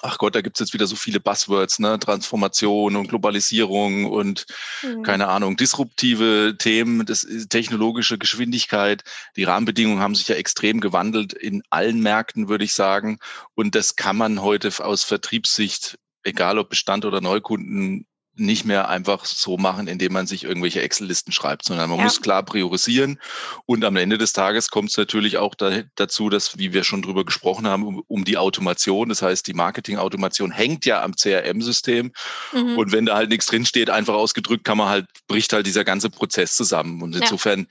ach 0.03 0.19
Gott, 0.19 0.35
da 0.35 0.41
gibt's 0.41 0.61
jetzt 0.61 0.75
wieder 0.75 0.87
so 0.87 0.97
viele 0.97 1.21
Buzzwords, 1.21 1.79
ne? 1.79 1.99
Transformation 1.99 2.97
und 2.97 3.09
Globalisierung 3.09 4.07
und 4.07 4.47
mhm. 4.83 5.03
keine 5.03 5.29
Ahnung, 5.29 5.57
disruptive 5.57 6.57
Themen, 6.59 7.07
das 7.07 7.27
technologische 7.49 8.19
Geschwindigkeit. 8.19 9.05
Die 9.37 9.45
Rahmenbedingungen 9.45 10.01
haben 10.01 10.15
sich 10.15 10.29
ja 10.29 10.37
extrem 10.37 10.81
gewandelt 10.81 11.33
in 11.33 11.63
allen 11.71 12.01
Märkten, 12.01 12.49
würde 12.49 12.65
ich 12.65 12.75
sagen. 12.75 13.19
Und 13.55 13.75
das 13.75 13.97
kann 13.97 14.17
man 14.17 14.43
heute 14.43 14.71
aus 14.85 15.05
Vertriebssicht, 15.05 15.99
egal 16.23 16.59
ob 16.59 16.71
Bestand 16.71 17.05
oder 17.05 17.21
Neukunden, 17.21 18.07
nicht 18.41 18.65
mehr 18.65 18.89
einfach 18.89 19.25
so 19.25 19.57
machen, 19.57 19.87
indem 19.87 20.13
man 20.13 20.27
sich 20.27 20.45
irgendwelche 20.45 20.81
Excel-Listen 20.81 21.33
schreibt, 21.33 21.65
sondern 21.65 21.91
man 21.91 21.99
ja. 21.99 22.05
muss 22.05 22.21
klar 22.21 22.43
priorisieren. 22.43 23.21
Und 23.67 23.85
am 23.85 23.97
Ende 23.97 24.19
des 24.19 24.33
Tages 24.33 24.71
kommt 24.71 24.91
es 24.91 24.97
natürlich 24.97 25.37
auch 25.37 25.55
da, 25.55 25.83
dazu, 25.95 26.31
dass, 26.31 26.59
wie 26.59 26.73
wir 26.73 26.83
schon 26.83 27.03
drüber 27.03 27.25
gesprochen 27.25 27.67
haben, 27.67 27.85
um, 27.85 28.03
um 28.09 28.25
die 28.25 28.39
Automation, 28.39 29.11
das 29.11 29.23
heißt, 29.23 29.47
die 29.47 29.53
Marketing-Automation 29.53 30.51
hängt 30.51 30.87
ja 30.87 31.03
am 31.03 31.15
CRM-System. 31.15 32.13
Mhm. 32.53 32.79
Und 32.79 32.93
wenn 32.93 33.07
da 33.07 33.17
halt 33.17 33.29
nichts 33.29 33.47
drinsteht, 33.47 33.91
einfach 33.91 34.15
ausgedrückt, 34.15 34.65
kann 34.65 34.79
man 34.79 34.89
halt, 34.89 35.07
bricht 35.29 35.53
halt 35.53 35.67
dieser 35.67 35.85
ganze 35.85 36.11
Prozess 36.11 36.57
zusammen. 36.57 37.03
Und 37.03 37.15
insofern, 37.15 37.67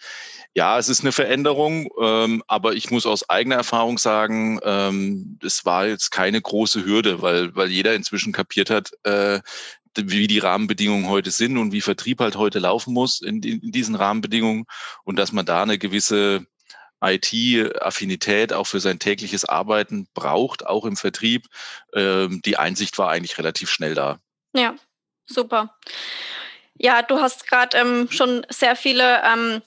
ja, 0.53 0.73
ja 0.73 0.79
es 0.79 0.88
ist 0.89 1.01
eine 1.01 1.12
Veränderung, 1.12 1.89
ähm, 1.99 2.43
aber 2.47 2.73
ich 2.73 2.91
muss 2.91 3.05
aus 3.05 3.29
eigener 3.29 3.55
Erfahrung 3.55 3.97
sagen, 3.97 4.60
ähm, 4.63 5.39
es 5.43 5.65
war 5.65 5.88
jetzt 5.88 6.12
keine 6.12 6.39
große 6.39 6.86
Hürde, 6.86 7.21
weil, 7.21 7.55
weil 7.55 7.69
jeder 7.69 7.95
inzwischen 7.95 8.34
kapiert 8.34 8.69
hat, 8.69 8.91
äh, 9.03 9.39
wie 9.95 10.28
die 10.28 10.39
Rahmenbedingungen 10.39 11.08
heute 11.08 11.32
sind 11.32 11.58
und 11.58 11.71
wie 11.71 11.82
Vertrieb 11.82 12.19
halt 12.19 12.36
heute 12.36 12.60
laufen 12.60 12.93
muss 12.93 13.21
in, 13.21 13.41
in 13.41 13.71
diesen 13.71 13.95
Rahmenbedingungen 13.95 14.65
und 15.04 15.17
dass 15.17 15.32
man 15.32 15.45
da 15.45 15.63
eine 15.63 15.78
gewisse 15.78 16.45
IT-Affinität 17.02 18.54
auch 18.54 18.65
für 18.65 18.80
sein 18.80 18.99
tägliches 18.99 19.45
Arbeiten 19.45 20.08
braucht, 20.13 20.65
auch 20.65 20.86
im 20.86 20.97
Vertrieb. 20.97 21.47
Ähm, 21.93 22.41
die 22.43 22.58
Einsicht 22.58 22.97
war 22.97 23.10
eigentlich 23.10 23.38
relativ 23.38 23.69
schnell 23.69 23.95
da. 23.95 24.19
Ja, 24.54 24.75
super. 25.25 25.78
Ja, 26.75 27.02
du 27.02 27.19
hast 27.19 27.47
gerade 27.47 27.78
ähm, 27.78 28.10
schon 28.10 28.45
sehr 28.49 28.75
viele 28.75 29.21
ähm, 29.23 29.62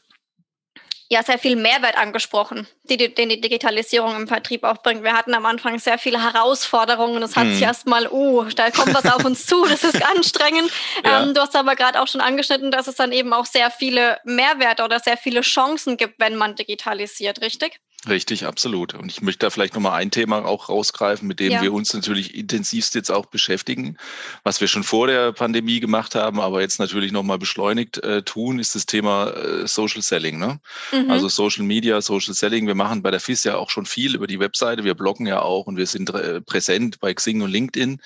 ja 1.12 1.22
sehr 1.22 1.38
viel 1.38 1.56
Mehrwert 1.56 1.98
angesprochen, 1.98 2.66
die, 2.84 2.96
die, 2.96 3.14
den 3.14 3.28
die 3.28 3.40
Digitalisierung 3.40 4.16
im 4.16 4.26
Vertrieb 4.26 4.64
auch 4.64 4.78
bringt. 4.78 5.04
Wir 5.04 5.12
hatten 5.12 5.34
am 5.34 5.44
Anfang 5.44 5.78
sehr 5.78 5.98
viele 5.98 6.22
Herausforderungen. 6.22 7.22
Es 7.22 7.36
hat 7.36 7.44
hm. 7.44 7.52
sich 7.52 7.62
erstmal, 7.62 8.08
oh, 8.08 8.44
da 8.44 8.70
kommt 8.70 8.94
was 8.94 9.04
auf 9.04 9.22
uns 9.24 9.44
zu, 9.44 9.64
das 9.66 9.84
ist 9.84 10.02
anstrengend. 10.04 10.70
Ja. 11.04 11.22
Ähm, 11.22 11.34
du 11.34 11.40
hast 11.40 11.56
aber 11.56 11.74
gerade 11.74 12.00
auch 12.00 12.06
schon 12.06 12.20
angeschnitten, 12.20 12.70
dass 12.70 12.86
es 12.86 12.94
dann 12.94 13.12
eben 13.12 13.32
auch 13.32 13.46
sehr 13.46 13.70
viele 13.70 14.18
Mehrwerte 14.24 14.84
oder 14.84 15.00
sehr 15.00 15.16
viele 15.16 15.40
Chancen 15.40 15.96
gibt, 15.96 16.14
wenn 16.18 16.36
man 16.36 16.54
digitalisiert, 16.54 17.40
richtig? 17.40 17.80
Richtig, 18.08 18.46
absolut. 18.46 18.94
Und 18.94 19.12
ich 19.12 19.22
möchte 19.22 19.46
da 19.46 19.50
vielleicht 19.50 19.74
nochmal 19.74 19.92
ein 20.00 20.10
Thema 20.10 20.44
auch 20.44 20.68
rausgreifen, 20.68 21.28
mit 21.28 21.38
dem 21.38 21.52
ja. 21.52 21.62
wir 21.62 21.72
uns 21.72 21.94
natürlich 21.94 22.34
intensivst 22.34 22.96
jetzt 22.96 23.12
auch 23.12 23.26
beschäftigen. 23.26 23.96
Was 24.42 24.60
wir 24.60 24.66
schon 24.66 24.82
vor 24.82 25.06
der 25.06 25.30
Pandemie 25.32 25.78
gemacht 25.78 26.16
haben, 26.16 26.40
aber 26.40 26.62
jetzt 26.62 26.80
natürlich 26.80 27.12
nochmal 27.12 27.38
beschleunigt 27.38 27.98
äh, 27.98 28.22
tun, 28.22 28.58
ist 28.58 28.74
das 28.74 28.86
Thema 28.86 29.30
äh, 29.30 29.68
Social 29.68 30.02
Selling. 30.02 30.40
Ne? 30.40 30.58
Mhm. 30.90 31.12
Also 31.12 31.28
Social 31.28 31.64
Media, 31.64 32.00
Social 32.00 32.34
Selling. 32.34 32.66
Wir 32.66 32.74
machen 32.74 33.02
bei 33.02 33.12
der 33.12 33.20
FIS 33.20 33.44
ja 33.44 33.56
auch 33.56 33.70
schon 33.70 33.86
viel 33.86 34.16
über 34.16 34.26
die 34.26 34.40
Webseite. 34.40 34.82
Wir 34.82 34.94
bloggen 34.94 35.26
ja 35.26 35.40
auch 35.40 35.66
und 35.66 35.76
wir 35.76 35.86
sind 35.86 36.10
äh, 36.10 36.40
präsent 36.40 36.98
bei 36.98 37.14
Xing 37.14 37.40
und 37.40 37.52
LinkedIn. 37.52 38.00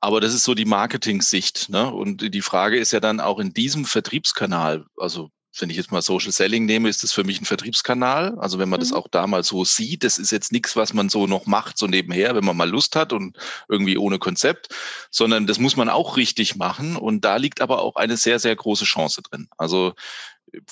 Aber 0.00 0.20
das 0.20 0.34
ist 0.34 0.44
so 0.44 0.54
die 0.54 0.66
Marketing-Sicht. 0.66 1.70
Ne? 1.70 1.90
Und 1.90 2.34
die 2.34 2.42
Frage 2.42 2.78
ist 2.78 2.92
ja 2.92 3.00
dann 3.00 3.18
auch 3.18 3.38
in 3.38 3.54
diesem 3.54 3.86
Vertriebskanal, 3.86 4.84
also 4.98 5.30
wenn 5.58 5.70
ich 5.70 5.76
jetzt 5.76 5.92
mal 5.92 6.02
Social 6.02 6.32
Selling 6.32 6.66
nehme, 6.66 6.88
ist 6.88 7.02
das 7.02 7.12
für 7.12 7.24
mich 7.24 7.40
ein 7.40 7.44
Vertriebskanal. 7.44 8.38
Also 8.38 8.58
wenn 8.58 8.68
man 8.68 8.78
mhm. 8.80 8.82
das 8.82 8.92
auch 8.92 9.08
da 9.08 9.26
mal 9.26 9.42
so 9.42 9.64
sieht, 9.64 10.04
das 10.04 10.18
ist 10.18 10.30
jetzt 10.30 10.52
nichts, 10.52 10.76
was 10.76 10.92
man 10.92 11.08
so 11.08 11.26
noch 11.26 11.46
macht, 11.46 11.78
so 11.78 11.86
nebenher, 11.86 12.34
wenn 12.34 12.44
man 12.44 12.56
mal 12.56 12.68
Lust 12.68 12.96
hat 12.96 13.12
und 13.12 13.36
irgendwie 13.68 13.98
ohne 13.98 14.18
Konzept, 14.18 14.68
sondern 15.10 15.46
das 15.46 15.58
muss 15.58 15.76
man 15.76 15.88
auch 15.88 16.16
richtig 16.16 16.56
machen. 16.56 16.96
Und 16.96 17.24
da 17.24 17.36
liegt 17.36 17.60
aber 17.60 17.82
auch 17.82 17.96
eine 17.96 18.16
sehr, 18.16 18.38
sehr 18.38 18.54
große 18.54 18.84
Chance 18.84 19.22
drin. 19.22 19.48
Also 19.56 19.94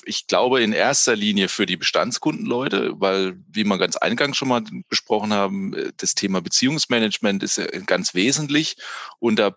ich 0.05 0.27
glaube 0.27 0.61
in 0.61 0.73
erster 0.73 1.15
Linie 1.15 1.49
für 1.49 1.65
die 1.65 1.77
Bestandskundenleute, 1.77 2.93
weil, 2.99 3.37
wie 3.47 3.63
wir 3.63 3.77
ganz 3.77 3.95
eingangs 3.95 4.37
schon 4.37 4.47
mal 4.47 4.63
besprochen 4.89 5.33
haben, 5.33 5.75
das 5.97 6.15
Thema 6.15 6.41
Beziehungsmanagement 6.41 7.43
ist 7.43 7.61
ganz 7.85 8.13
wesentlich. 8.13 8.77
Und 9.19 9.37
da 9.37 9.55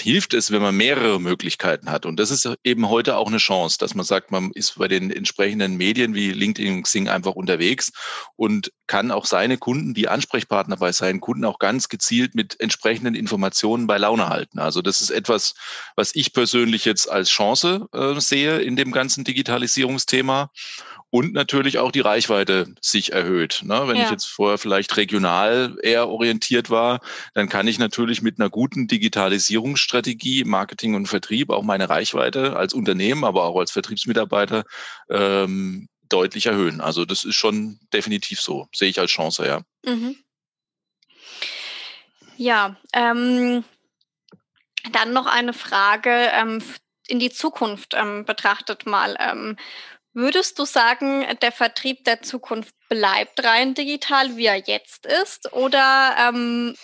hilft 0.00 0.34
es, 0.34 0.50
wenn 0.50 0.62
man 0.62 0.76
mehrere 0.76 1.20
Möglichkeiten 1.20 1.90
hat. 1.90 2.06
Und 2.06 2.18
das 2.18 2.30
ist 2.30 2.48
eben 2.64 2.88
heute 2.88 3.16
auch 3.16 3.28
eine 3.28 3.38
Chance, 3.38 3.78
dass 3.78 3.94
man 3.94 4.04
sagt, 4.04 4.30
man 4.30 4.50
ist 4.52 4.78
bei 4.78 4.88
den 4.88 5.10
entsprechenden 5.10 5.76
Medien 5.76 6.14
wie 6.14 6.32
LinkedIn 6.32 6.74
und 6.74 6.82
Xing 6.82 7.08
einfach 7.08 7.32
unterwegs 7.32 7.92
und 8.36 8.72
kann 8.86 9.10
auch 9.10 9.26
seine 9.26 9.58
Kunden, 9.58 9.94
die 9.94 10.08
Ansprechpartner 10.08 10.76
bei 10.76 10.92
seinen 10.92 11.20
Kunden 11.20 11.44
auch 11.44 11.58
ganz 11.58 11.88
gezielt 11.88 12.34
mit 12.34 12.60
entsprechenden 12.60 13.14
Informationen 13.14 13.86
bei 13.86 13.98
Laune 13.98 14.28
halten. 14.28 14.58
Also 14.58 14.82
das 14.82 15.00
ist 15.00 15.10
etwas, 15.10 15.54
was 15.96 16.14
ich 16.14 16.32
persönlich 16.32 16.84
jetzt 16.84 17.10
als 17.10 17.30
Chance 17.30 17.86
äh, 17.92 18.20
sehe 18.20 18.58
in 18.58 18.76
dem 18.76 18.92
ganzen 18.92 19.24
Digitalisierungsthema 19.24 20.50
und 21.10 21.32
natürlich 21.32 21.78
auch 21.78 21.90
die 21.90 22.00
Reichweite 22.00 22.74
sich 22.80 23.12
erhöht. 23.12 23.62
Ne? 23.64 23.88
Wenn 23.88 23.96
ja. 23.96 24.04
ich 24.04 24.10
jetzt 24.10 24.26
vorher 24.26 24.58
vielleicht 24.58 24.96
regional 24.96 25.76
eher 25.82 26.08
orientiert 26.08 26.68
war, 26.70 27.00
dann 27.34 27.48
kann 27.48 27.66
ich 27.66 27.78
natürlich 27.78 28.20
mit 28.20 28.38
einer 28.38 28.50
guten 28.50 28.88
Digitalisierungsstrategie, 28.88 30.44
Marketing 30.44 30.94
und 30.94 31.06
Vertrieb 31.06 31.50
auch 31.50 31.62
meine 31.62 31.88
Reichweite 31.88 32.56
als 32.56 32.74
Unternehmen, 32.74 33.24
aber 33.24 33.44
auch 33.44 33.58
als 33.58 33.70
Vertriebsmitarbeiter 33.70 34.64
ähm, 35.08 35.88
deutlich 36.08 36.46
erhöhen. 36.46 36.80
Also 36.80 37.04
das 37.04 37.24
ist 37.24 37.36
schon 37.36 37.80
definitiv 37.92 38.40
so, 38.40 38.68
sehe 38.74 38.90
ich 38.90 38.98
als 38.98 39.10
Chance, 39.10 39.46
ja. 39.46 39.62
Mhm. 39.84 40.16
Ja, 42.36 42.76
ähm, 42.92 43.64
dann 44.92 45.12
noch 45.12 45.26
eine 45.26 45.52
Frage 45.52 46.10
ähm, 46.10 46.62
in 47.08 47.18
die 47.18 47.30
Zukunft 47.30 47.94
ähm, 47.96 48.24
betrachtet 48.24 48.86
mal. 48.86 49.16
Würdest 50.18 50.58
du 50.58 50.64
sagen, 50.64 51.24
der 51.42 51.52
Vertrieb 51.52 52.02
der 52.02 52.22
Zukunft 52.22 52.74
bleibt 52.88 53.44
rein 53.44 53.74
digital, 53.74 54.36
wie 54.36 54.46
er 54.46 54.56
jetzt 54.56 55.06
ist? 55.06 55.52
Oder 55.52 56.16
ähm, 56.18 56.74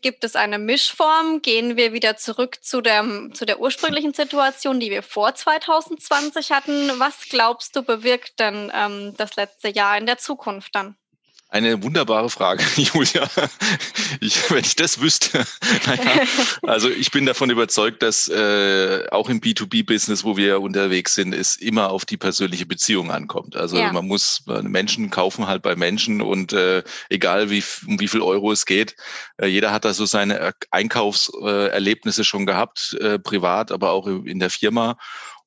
gibt 0.00 0.24
es 0.24 0.36
eine 0.36 0.58
Mischform? 0.58 1.42
Gehen 1.42 1.76
wir 1.76 1.92
wieder 1.92 2.16
zurück 2.16 2.64
zu 2.64 2.80
der, 2.80 3.04
zu 3.34 3.44
der 3.44 3.60
ursprünglichen 3.60 4.14
Situation, 4.14 4.80
die 4.80 4.90
wir 4.90 5.02
vor 5.02 5.34
2020 5.34 6.50
hatten? 6.50 6.98
Was 6.98 7.28
glaubst 7.28 7.76
du, 7.76 7.82
bewirkt 7.82 8.40
denn 8.40 8.72
ähm, 8.74 9.12
das 9.18 9.36
letzte 9.36 9.68
Jahr 9.68 9.98
in 9.98 10.06
der 10.06 10.16
Zukunft 10.16 10.74
dann? 10.74 10.96
Eine 11.52 11.82
wunderbare 11.82 12.30
Frage, 12.30 12.64
Julia. 12.76 13.28
Ich, 14.20 14.50
wenn 14.50 14.64
ich 14.64 14.74
das 14.74 15.02
wüsste. 15.02 15.44
Naja, 15.86 16.22
also 16.62 16.88
ich 16.88 17.10
bin 17.10 17.26
davon 17.26 17.50
überzeugt, 17.50 18.02
dass 18.02 18.28
äh, 18.28 19.04
auch 19.10 19.28
im 19.28 19.40
B2B-Business, 19.40 20.24
wo 20.24 20.36
wir 20.36 20.60
unterwegs 20.60 21.14
sind, 21.14 21.34
es 21.34 21.56
immer 21.56 21.90
auf 21.90 22.04
die 22.04 22.16
persönliche 22.16 22.64
Beziehung 22.64 23.10
ankommt. 23.10 23.56
Also 23.56 23.76
ja. 23.76 23.92
man 23.92 24.06
muss 24.06 24.44
Menschen 24.62 25.10
kaufen 25.10 25.46
halt 25.46 25.62
bei 25.62 25.76
Menschen 25.76 26.22
und 26.22 26.52
äh, 26.52 26.82
egal 27.10 27.50
wie 27.50 27.62
um 27.86 28.00
wie 28.00 28.08
viel 28.08 28.22
Euro 28.22 28.52
es 28.52 28.64
geht, 28.64 28.96
äh, 29.36 29.46
jeder 29.46 29.72
hat 29.72 29.84
da 29.84 29.92
so 29.92 30.06
seine 30.06 30.54
Einkaufserlebnisse 30.70 32.24
schon 32.24 32.46
gehabt, 32.46 32.96
äh, 33.00 33.18
privat, 33.18 33.72
aber 33.72 33.90
auch 33.90 34.06
in 34.06 34.38
der 34.38 34.50
Firma. 34.50 34.96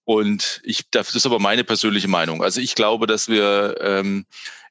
Und 0.03 0.61
ich, 0.63 0.83
das 0.91 1.15
ist 1.15 1.25
aber 1.25 1.39
meine 1.39 1.63
persönliche 1.63 2.07
Meinung. 2.07 2.43
Also 2.43 2.61
ich 2.61 2.75
glaube, 2.75 3.07
dass 3.07 3.27
wir 3.27 3.77
ähm, 3.81 4.25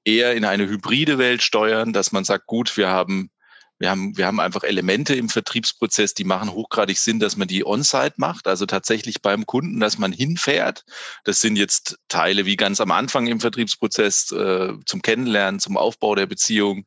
eher 0.04 0.34
in 0.34 0.44
eine 0.44 0.68
hybride 0.68 1.18
Welt 1.18 1.42
steuern, 1.42 1.92
dass 1.92 2.12
man 2.12 2.24
sagt, 2.24 2.46
gut, 2.46 2.76
wir 2.76 2.88
haben 2.88 3.30
wir 3.78 3.90
haben, 3.90 4.16
wir 4.16 4.26
haben 4.26 4.38
einfach 4.38 4.62
Elemente 4.62 5.14
im 5.14 5.28
Vertriebsprozess, 5.28 6.14
die 6.14 6.24
machen 6.24 6.52
hochgradig 6.52 6.96
Sinn, 6.96 7.18
dass 7.18 7.36
man 7.36 7.48
die 7.48 7.66
on-site 7.66 8.14
macht, 8.18 8.46
also 8.46 8.66
tatsächlich 8.66 9.20
beim 9.20 9.46
Kunden, 9.46 9.80
dass 9.80 9.98
man 9.98 10.12
hinfährt. 10.12 10.84
Das 11.24 11.40
sind 11.40 11.56
jetzt 11.56 11.98
Teile 12.08 12.46
wie 12.46 12.56
ganz 12.56 12.80
am 12.80 12.92
Anfang 12.92 13.26
im 13.26 13.40
Vertriebsprozess 13.40 14.30
äh, 14.30 14.74
zum 14.86 15.02
Kennenlernen, 15.02 15.58
zum 15.58 15.76
Aufbau 15.76 16.14
der 16.14 16.26
Beziehung. 16.26 16.86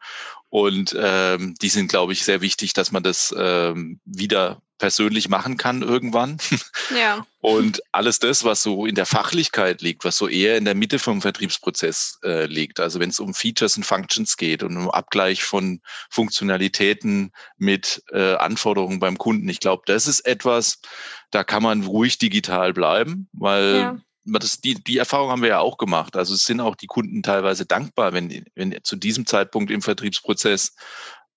Und 0.49 0.95
ähm, 0.97 1.55
die 1.61 1.69
sind, 1.69 1.89
glaube 1.89 2.13
ich, 2.13 2.23
sehr 2.23 2.39
wichtig, 2.39 2.71
dass 2.71 2.93
man 2.93 3.03
das 3.03 3.35
ähm, 3.37 3.99
wieder 4.05 4.61
persönlich 4.77 5.29
machen 5.29 5.57
kann 5.57 5.81
irgendwann. 5.81 6.37
Ja. 6.95 7.25
Und 7.41 7.81
alles 7.91 8.19
das, 8.19 8.45
was 8.45 8.63
so 8.63 8.85
in 8.85 8.95
der 8.95 9.05
Fachlichkeit 9.05 9.81
liegt, 9.81 10.05
was 10.05 10.15
so 10.15 10.29
eher 10.29 10.57
in 10.57 10.63
der 10.63 10.73
Mitte 10.73 10.99
vom 10.99 11.21
Vertriebsprozess 11.21 12.17
äh, 12.23 12.45
liegt, 12.45 12.79
also 12.79 13.01
wenn 13.01 13.09
es 13.09 13.19
um 13.19 13.33
Features 13.33 13.75
und 13.75 13.83
Functions 13.83 14.37
geht 14.37 14.63
und 14.63 14.77
um 14.77 14.89
Abgleich 14.89 15.43
von 15.43 15.81
Funktionalitäten 16.09 17.33
mit 17.57 18.01
äh, 18.11 18.35
Anforderungen 18.35 18.99
beim 18.99 19.17
Kunden, 19.17 19.49
ich 19.49 19.59
glaube, 19.59 19.83
das 19.85 20.07
ist 20.07 20.21
etwas, 20.21 20.79
da 21.29 21.43
kann 21.43 21.61
man 21.61 21.83
ruhig 21.83 22.17
digital 22.19 22.71
bleiben, 22.73 23.27
weil 23.33 23.75
ja. 23.75 23.97
Das, 24.29 24.59
die, 24.59 24.73
die 24.73 24.97
Erfahrung 24.97 25.29
haben 25.29 25.41
wir 25.41 25.49
ja 25.49 25.59
auch 25.59 25.77
gemacht. 25.77 26.17
Also 26.17 26.33
es 26.33 26.43
sind 26.43 26.59
auch 26.59 26.75
die 26.75 26.87
Kunden 26.87 27.23
teilweise 27.23 27.65
dankbar, 27.65 28.11
wenn, 28.11 28.43
wenn 28.55 28.77
zu 28.83 28.97
diesem 28.97 29.25
Zeitpunkt 29.25 29.71
im 29.71 29.81
Vertriebsprozess 29.81 30.75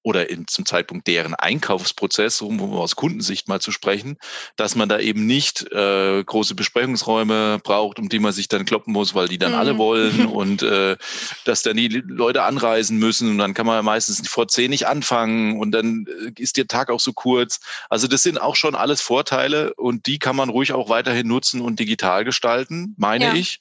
oder 0.02 0.30
in, 0.30 0.46
zum 0.46 0.64
Zeitpunkt 0.64 1.06
deren 1.06 1.34
Einkaufsprozess, 1.34 2.40
um, 2.40 2.60
um 2.60 2.72
aus 2.74 2.96
Kundensicht 2.96 3.48
mal 3.48 3.60
zu 3.60 3.70
sprechen, 3.70 4.16
dass 4.56 4.74
man 4.74 4.88
da 4.88 4.98
eben 4.98 5.26
nicht 5.26 5.70
äh, 5.72 6.24
große 6.24 6.54
Besprechungsräume 6.54 7.60
braucht, 7.62 7.98
um 7.98 8.08
die 8.08 8.18
man 8.18 8.32
sich 8.32 8.48
dann 8.48 8.64
kloppen 8.64 8.92
muss, 8.92 9.14
weil 9.14 9.28
die 9.28 9.38
dann 9.38 9.52
mhm. 9.52 9.58
alle 9.58 9.78
wollen 9.78 10.26
und 10.26 10.62
äh, 10.62 10.96
dass 11.44 11.62
dann 11.62 11.76
die 11.76 11.88
Leute 11.88 12.42
anreisen 12.44 12.98
müssen 12.98 13.30
und 13.30 13.38
dann 13.38 13.54
kann 13.54 13.66
man 13.66 13.84
meistens 13.84 14.26
vor 14.26 14.48
zehn 14.48 14.70
nicht 14.70 14.86
anfangen 14.86 15.58
und 15.60 15.72
dann 15.72 16.06
äh, 16.06 16.40
ist 16.40 16.56
der 16.56 16.66
Tag 16.66 16.90
auch 16.90 17.00
so 17.00 17.12
kurz. 17.12 17.60
Also 17.90 18.06
das 18.06 18.22
sind 18.22 18.40
auch 18.40 18.56
schon 18.56 18.74
alles 18.74 19.00
Vorteile 19.02 19.74
und 19.74 20.06
die 20.06 20.18
kann 20.18 20.36
man 20.36 20.48
ruhig 20.48 20.72
auch 20.72 20.88
weiterhin 20.88 21.28
nutzen 21.28 21.60
und 21.60 21.78
digital 21.78 22.24
gestalten, 22.24 22.94
meine 22.96 23.26
ja. 23.26 23.34
ich. 23.34 23.60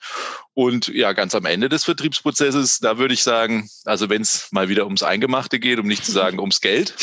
Und 0.59 0.89
ja, 0.89 1.13
ganz 1.13 1.35
am 1.35 1.45
Ende 1.45 1.69
des 1.69 1.85
Vertriebsprozesses, 1.85 2.79
da 2.79 2.97
würde 2.97 3.13
ich 3.13 3.23
sagen, 3.23 3.69
also 3.85 4.09
wenn 4.09 4.23
es 4.23 4.49
mal 4.51 4.67
wieder 4.67 4.83
ums 4.83 5.03
Eingemachte 5.03 5.57
geht, 5.57 5.79
um 5.79 5.87
nicht 5.87 6.03
zu 6.03 6.11
sagen 6.11 6.37
ums 6.41 6.59
Geld, 6.59 6.93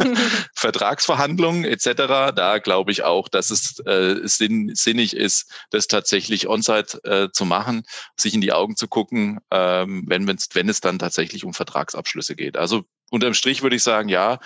Vertragsverhandlungen 0.54 1.64
etc., 1.64 1.94
da 2.36 2.58
glaube 2.58 2.92
ich 2.92 3.04
auch, 3.04 3.30
dass 3.30 3.48
es 3.48 3.78
äh, 3.86 4.16
sinn, 4.24 4.72
sinnig 4.74 5.16
ist, 5.16 5.50
das 5.70 5.86
tatsächlich 5.86 6.48
on-site 6.48 7.02
äh, 7.04 7.28
zu 7.32 7.46
machen, 7.46 7.84
sich 8.14 8.34
in 8.34 8.42
die 8.42 8.52
Augen 8.52 8.76
zu 8.76 8.88
gucken, 8.88 9.40
ähm, 9.50 10.04
wenn, 10.06 10.28
wenn 10.28 10.68
es 10.68 10.80
dann 10.82 10.98
tatsächlich 10.98 11.46
um 11.46 11.54
Vertragsabschlüsse 11.54 12.36
geht. 12.36 12.58
Also 12.58 12.84
unterm 13.10 13.32
Strich 13.32 13.62
würde 13.62 13.76
ich 13.76 13.82
sagen, 13.82 14.10
ja, 14.10 14.38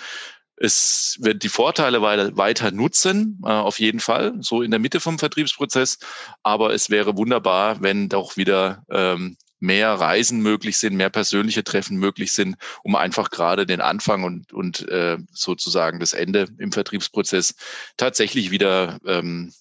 es 0.57 1.17
wird 1.19 1.43
die 1.43 1.49
Vorteile 1.49 2.01
weiter, 2.01 2.71
nutzen, 2.71 3.41
äh, 3.43 3.49
auf 3.49 3.79
jeden 3.79 3.99
Fall, 3.99 4.33
so 4.39 4.61
in 4.61 4.71
der 4.71 4.79
Mitte 4.79 4.99
vom 4.99 5.19
Vertriebsprozess. 5.19 5.99
Aber 6.43 6.73
es 6.73 6.89
wäre 6.89 7.17
wunderbar, 7.17 7.81
wenn 7.81 8.09
doch 8.09 8.37
wieder 8.37 8.83
ähm, 8.89 9.37
mehr 9.59 9.93
Reisen 9.93 10.41
möglich 10.41 10.77
sind, 10.77 10.95
mehr 10.95 11.09
persönliche 11.09 11.63
Treffen 11.63 11.97
möglich 11.97 12.33
sind, 12.33 12.57
um 12.83 12.95
einfach 12.95 13.29
gerade 13.29 13.65
den 13.65 13.81
Anfang 13.81 14.23
und, 14.23 14.51
und 14.51 14.87
äh, 14.89 15.17
sozusagen 15.31 15.99
das 15.99 16.13
Ende 16.13 16.47
im 16.57 16.71
Vertriebsprozess 16.71 17.55
tatsächlich 17.95 18.51
wieder 18.51 18.99
ähm, 19.05 19.53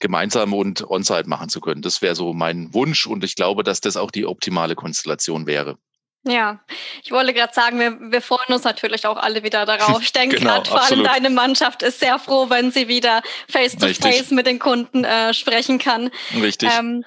gemeinsam 0.00 0.52
und 0.52 0.82
on-site 0.88 1.28
machen 1.28 1.48
zu 1.48 1.60
können. 1.60 1.82
Das 1.82 2.02
wäre 2.02 2.16
so 2.16 2.32
mein 2.32 2.74
Wunsch 2.74 3.06
und 3.06 3.22
ich 3.22 3.36
glaube, 3.36 3.62
dass 3.62 3.80
das 3.80 3.96
auch 3.96 4.10
die 4.10 4.26
optimale 4.26 4.74
Konstellation 4.74 5.46
wäre. 5.46 5.78
Ja, 6.24 6.60
ich 7.02 7.12
wollte 7.12 7.32
gerade 7.32 7.54
sagen, 7.54 7.80
wir, 7.80 7.98
wir 7.98 8.20
freuen 8.20 8.52
uns 8.52 8.64
natürlich 8.64 9.06
auch 9.06 9.16
alle 9.16 9.42
wieder 9.42 9.64
darauf. 9.64 10.00
Ich 10.10 10.12
denke 10.12 10.36
genau, 10.36 10.54
gerade 10.54 10.70
vor 10.70 10.82
allem 10.82 11.04
deine 11.04 11.30
Mannschaft 11.30 11.82
ist 11.82 12.00
sehr 12.00 12.18
froh, 12.18 12.50
wenn 12.50 12.70
sie 12.70 12.88
wieder 12.88 13.22
face-to-face 13.48 14.02
-face 14.02 14.34
mit 14.34 14.46
den 14.46 14.58
Kunden 14.58 15.04
äh, 15.04 15.32
sprechen 15.32 15.78
kann. 15.78 16.10
Richtig. 16.34 16.68
Ähm, 16.76 17.04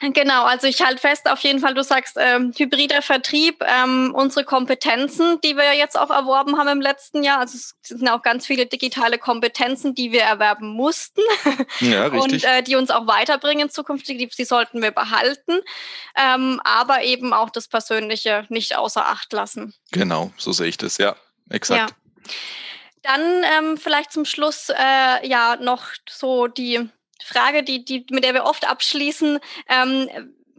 Genau, 0.00 0.44
also 0.44 0.66
ich 0.66 0.82
halte 0.82 1.00
fest, 1.00 1.28
auf 1.28 1.40
jeden 1.40 1.58
Fall, 1.58 1.72
du 1.72 1.82
sagst 1.82 2.16
ähm, 2.18 2.52
hybrider 2.54 3.00
Vertrieb, 3.00 3.64
ähm, 3.66 4.12
unsere 4.14 4.44
Kompetenzen, 4.44 5.40
die 5.40 5.56
wir 5.56 5.64
ja 5.64 5.72
jetzt 5.72 5.98
auch 5.98 6.10
erworben 6.10 6.58
haben 6.58 6.68
im 6.68 6.80
letzten 6.82 7.22
Jahr, 7.22 7.38
also 7.38 7.56
es 7.56 7.74
sind 7.82 8.06
auch 8.08 8.20
ganz 8.20 8.44
viele 8.46 8.66
digitale 8.66 9.16
Kompetenzen, 9.16 9.94
die 9.94 10.12
wir 10.12 10.20
erwerben 10.20 10.68
mussten 10.68 11.22
ja, 11.80 12.06
richtig. 12.08 12.20
und 12.20 12.44
äh, 12.44 12.62
die 12.62 12.76
uns 12.76 12.90
auch 12.90 13.06
weiterbringen 13.06 13.70
zukünftig, 13.70 14.18
die, 14.18 14.28
die 14.28 14.44
sollten 14.44 14.82
wir 14.82 14.90
behalten, 14.90 15.60
ähm, 16.14 16.60
aber 16.62 17.02
eben 17.02 17.32
auch 17.32 17.48
das 17.48 17.66
Persönliche 17.66 18.44
nicht 18.50 18.76
außer 18.76 19.06
Acht 19.06 19.32
lassen. 19.32 19.74
Genau, 19.92 20.30
so 20.36 20.52
sehe 20.52 20.66
ich 20.66 20.76
das, 20.76 20.98
ja, 20.98 21.16
exakt. 21.48 21.90
Ja. 21.90 22.32
Dann 23.02 23.22
ähm, 23.44 23.78
vielleicht 23.78 24.12
zum 24.12 24.26
Schluss 24.26 24.68
äh, 24.68 25.26
ja 25.26 25.56
noch 25.56 25.86
so 26.06 26.48
die 26.48 26.90
Frage, 27.24 27.62
die, 27.62 27.84
die, 27.84 28.06
mit 28.10 28.24
der 28.24 28.34
wir 28.34 28.44
oft 28.44 28.68
abschließen. 28.68 29.38
Ähm, 29.68 30.08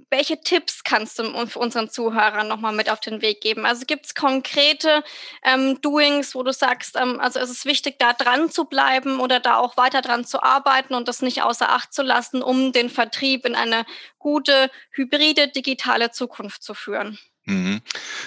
welche 0.09 0.39
Tipps 0.39 0.83
kannst 0.83 1.19
du 1.19 1.23
unseren 1.55 1.89
Zuhörern 1.89 2.47
nochmal 2.47 2.73
mit 2.73 2.89
auf 2.89 2.99
den 2.99 3.21
Weg 3.21 3.41
geben? 3.41 3.65
Also 3.65 3.85
gibt 3.85 4.05
es 4.05 4.15
konkrete 4.15 5.03
ähm, 5.43 5.81
Doings, 5.81 6.33
wo 6.33 6.43
du 6.43 6.53
sagst, 6.53 6.95
ähm, 6.95 7.19
also 7.19 7.39
ist 7.39 7.49
es 7.49 7.65
wichtig, 7.65 7.95
da 7.99 8.13
dran 8.13 8.49
zu 8.49 8.65
bleiben 8.65 9.19
oder 9.19 9.39
da 9.39 9.57
auch 9.57 9.75
weiter 9.75 10.01
dran 10.01 10.23
zu 10.23 10.41
arbeiten 10.41 10.93
und 10.93 11.07
das 11.07 11.21
nicht 11.21 11.41
außer 11.41 11.69
Acht 11.69 11.93
zu 11.93 12.03
lassen, 12.03 12.41
um 12.41 12.71
den 12.71 12.89
Vertrieb 12.89 13.45
in 13.45 13.55
eine 13.55 13.85
gute, 14.17 14.71
hybride, 14.91 15.49
digitale 15.49 16.11
Zukunft 16.11 16.63
zu 16.63 16.73
führen? 16.73 17.19
Mhm. 17.43 17.81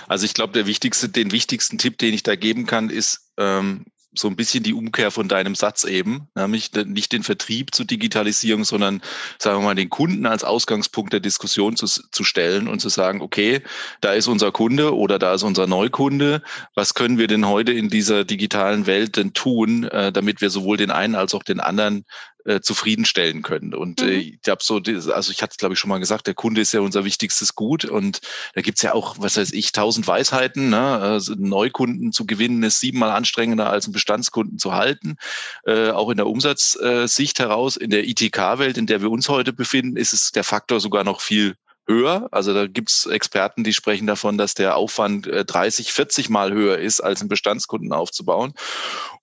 Also 0.06 0.26
ich 0.26 0.34
glaube, 0.34 0.52
der 0.52 0.66
wichtigste, 0.66 1.08
den 1.08 1.32
wichtigsten 1.32 1.78
Tipp, 1.78 1.96
den 1.98 2.12
ich 2.12 2.22
da 2.22 2.36
geben 2.36 2.66
kann, 2.66 2.90
ist, 2.90 3.32
ähm, 3.38 3.86
so 4.12 4.26
ein 4.28 4.36
bisschen 4.36 4.64
die 4.64 4.74
Umkehr 4.74 5.10
von 5.10 5.28
deinem 5.28 5.54
Satz 5.54 5.84
eben, 5.84 6.28
nämlich 6.34 6.72
nicht 6.72 7.12
den 7.12 7.22
Vertrieb 7.22 7.74
zu 7.74 7.84
digitalisieren, 7.84 8.64
sondern 8.64 9.02
sagen 9.38 9.60
wir 9.60 9.66
mal 9.66 9.74
den 9.74 9.88
Kunden 9.88 10.26
als 10.26 10.42
Ausgangspunkt 10.42 11.12
der 11.12 11.20
Diskussion 11.20 11.76
zu, 11.76 11.86
zu 11.86 12.24
stellen 12.24 12.66
und 12.66 12.80
zu 12.80 12.88
sagen, 12.88 13.20
okay, 13.20 13.62
da 14.00 14.12
ist 14.12 14.26
unser 14.26 14.50
Kunde 14.50 14.96
oder 14.96 15.18
da 15.18 15.34
ist 15.34 15.44
unser 15.44 15.68
Neukunde. 15.68 16.42
Was 16.74 16.94
können 16.94 17.18
wir 17.18 17.28
denn 17.28 17.46
heute 17.46 17.72
in 17.72 17.88
dieser 17.88 18.24
digitalen 18.24 18.86
Welt 18.86 19.16
denn 19.16 19.32
tun, 19.32 19.84
äh, 19.84 20.10
damit 20.10 20.40
wir 20.40 20.50
sowohl 20.50 20.76
den 20.76 20.90
einen 20.90 21.14
als 21.14 21.34
auch 21.34 21.44
den 21.44 21.60
anderen 21.60 22.04
äh, 22.44 22.60
zufriedenstellen 22.60 23.42
können. 23.42 23.74
Und 23.74 24.00
äh, 24.00 24.04
mhm. 24.04 24.10
äh, 24.10 24.38
ich 24.42 24.48
habe 24.48 24.62
so, 24.62 24.76
also 24.76 25.30
ich 25.30 25.42
hatte 25.42 25.52
es 25.52 25.56
glaube 25.56 25.74
ich 25.74 25.78
schon 25.78 25.88
mal 25.88 25.98
gesagt, 25.98 26.26
der 26.26 26.34
Kunde 26.34 26.60
ist 26.60 26.72
ja 26.72 26.80
unser 26.80 27.04
wichtigstes 27.04 27.54
Gut 27.54 27.84
und 27.84 28.20
da 28.54 28.62
gibt's 28.62 28.82
ja 28.82 28.94
auch, 28.94 29.16
was 29.18 29.36
weiß 29.36 29.52
ich, 29.52 29.72
tausend 29.72 30.06
Weisheiten. 30.06 30.70
Ne? 30.70 30.80
Also 30.80 31.34
Neukunden 31.36 32.12
zu 32.12 32.26
gewinnen 32.26 32.62
ist 32.62 32.80
siebenmal 32.80 33.10
anstrengender 33.10 33.70
als 33.70 33.86
einen 33.86 33.92
Bestandskunden 33.92 34.58
zu 34.58 34.72
halten. 34.72 35.16
Äh, 35.64 35.90
auch 35.90 36.10
in 36.10 36.16
der 36.16 36.26
Umsatzsicht 36.26 37.38
heraus, 37.38 37.76
in 37.76 37.90
der 37.90 38.06
ITK-Welt, 38.08 38.78
in 38.78 38.86
der 38.86 39.02
wir 39.02 39.10
uns 39.10 39.28
heute 39.28 39.52
befinden, 39.52 39.96
ist 39.96 40.12
es 40.12 40.30
der 40.32 40.44
Faktor 40.44 40.80
sogar 40.80 41.04
noch 41.04 41.20
viel 41.20 41.56
höher. 41.90 42.28
Also 42.30 42.54
da 42.54 42.66
gibt's 42.66 43.06
Experten, 43.06 43.64
die 43.64 43.74
sprechen 43.74 44.06
davon, 44.06 44.38
dass 44.38 44.54
der 44.54 44.76
Aufwand 44.76 45.26
30, 45.26 45.88
äh, 45.88 45.92
40 45.92 46.30
Mal 46.30 46.52
höher 46.52 46.78
ist, 46.78 47.00
als 47.00 47.20
einen 47.20 47.28
Bestandskunden 47.28 47.92
aufzubauen. 47.92 48.54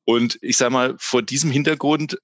Und 0.06 0.38
ich 0.41 0.58
sage 0.58 0.73
mal, 0.73 0.95
vor 0.97 1.21
diesem 1.21 1.49
Hintergrund 1.49 2.17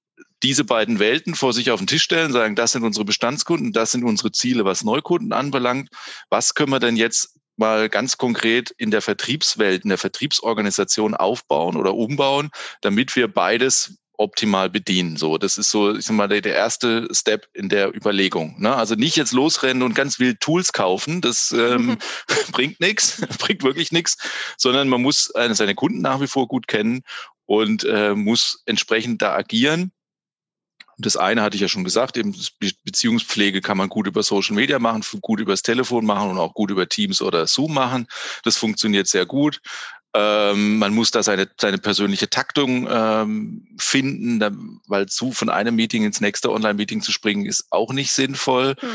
diese 0.43 0.63
beiden 0.63 0.99
Welten 0.99 1.35
vor 1.35 1.53
sich 1.53 1.71
auf 1.71 1.79
den 1.79 1.87
Tisch 1.87 2.03
stellen, 2.03 2.33
sagen, 2.33 2.55
das 2.55 2.73
sind 2.73 2.83
unsere 2.83 3.05
Bestandskunden, 3.05 3.71
das 3.71 3.91
sind 3.91 4.03
unsere 4.03 4.31
Ziele, 4.31 4.65
was 4.65 4.83
Neukunden 4.83 5.33
anbelangt. 5.33 5.89
Was 6.29 6.53
können 6.53 6.71
wir 6.71 6.79
denn 6.79 6.97
jetzt 6.97 7.39
mal 7.55 7.89
ganz 7.89 8.17
konkret 8.17 8.71
in 8.77 8.91
der 8.91 9.01
Vertriebswelt, 9.01 9.83
in 9.83 9.89
der 9.89 9.97
Vertriebsorganisation 9.97 11.13
aufbauen 11.15 11.77
oder 11.77 11.93
umbauen, 11.93 12.49
damit 12.81 13.15
wir 13.15 13.27
beides 13.27 13.97
optimal 14.17 14.69
bedienen. 14.69 15.17
So, 15.17 15.37
das 15.37 15.57
ist 15.57 15.71
so, 15.71 15.95
ich 15.95 16.05
sag 16.05 16.15
mal, 16.15 16.27
der, 16.27 16.41
der 16.41 16.55
erste 16.55 17.07
Step 17.11 17.47
in 17.53 17.67
der 17.67 17.95
Überlegung. 17.95 18.55
Ne? 18.59 18.73
Also 18.75 18.95
nicht 18.95 19.15
jetzt 19.15 19.33
losrennen 19.33 19.81
und 19.81 19.95
ganz 19.95 20.19
wild 20.19 20.39
Tools 20.39 20.71
kaufen, 20.71 21.19
das 21.21 21.51
ähm, 21.51 21.97
bringt 22.51 22.79
nichts, 22.79 23.21
bringt 23.39 23.63
wirklich 23.63 23.91
nichts, 23.91 24.17
sondern 24.57 24.87
man 24.87 25.01
muss 25.01 25.31
seine 25.51 25.75
Kunden 25.75 26.01
nach 26.01 26.21
wie 26.21 26.27
vor 26.27 26.47
gut 26.47 26.67
kennen 26.67 27.01
und 27.45 27.83
äh, 27.85 28.13
muss 28.13 28.61
entsprechend 28.65 29.21
da 29.21 29.33
agieren 29.33 29.91
das 30.97 31.17
eine 31.17 31.41
hatte 31.41 31.55
ich 31.55 31.61
ja 31.61 31.67
schon 31.67 31.83
gesagt, 31.83 32.17
eben 32.17 32.35
Beziehungspflege 32.83 33.61
kann 33.61 33.77
man 33.77 33.89
gut 33.89 34.07
über 34.07 34.23
Social 34.23 34.55
Media 34.55 34.79
machen, 34.79 35.03
gut 35.21 35.39
übers 35.39 35.61
Telefon 35.61 36.05
machen 36.05 36.31
und 36.31 36.37
auch 36.37 36.53
gut 36.53 36.71
über 36.71 36.87
Teams 36.87 37.21
oder 37.21 37.47
Zoom 37.47 37.73
machen. 37.73 38.07
Das 38.43 38.57
funktioniert 38.57 39.07
sehr 39.07 39.25
gut. 39.25 39.59
Ähm, 40.15 40.77
man 40.77 40.93
muss 40.93 41.09
da 41.09 41.23
seine, 41.23 41.49
seine 41.59 41.79
persönliche 41.79 42.29
Taktung 42.29 42.87
ähm, 42.89 43.67
finden, 43.79 44.39
da, 44.39 44.51
weil 44.87 45.07
zu 45.07 45.31
von 45.31 45.49
einem 45.49 45.75
Meeting 45.75 46.03
ins 46.03 46.21
nächste 46.21 46.51
Online-Meeting 46.51 47.01
zu 47.01 47.11
springen, 47.11 47.47
ist 47.47 47.65
auch 47.71 47.91
nicht 47.93 48.11
sinnvoll. 48.11 48.75
Hm. 48.79 48.89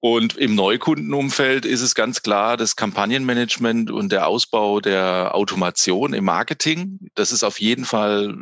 Und 0.00 0.36
im 0.36 0.54
Neukundenumfeld 0.54 1.64
ist 1.64 1.80
es 1.80 1.94
ganz 1.94 2.22
klar, 2.22 2.56
das 2.56 2.76
Kampagnenmanagement 2.76 3.90
und 3.90 4.12
der 4.12 4.26
Ausbau 4.26 4.80
der 4.80 5.34
Automation 5.34 6.12
im 6.12 6.24
Marketing, 6.24 6.98
das 7.14 7.32
ist 7.32 7.44
auf 7.44 7.60
jeden 7.60 7.84
Fall 7.84 8.36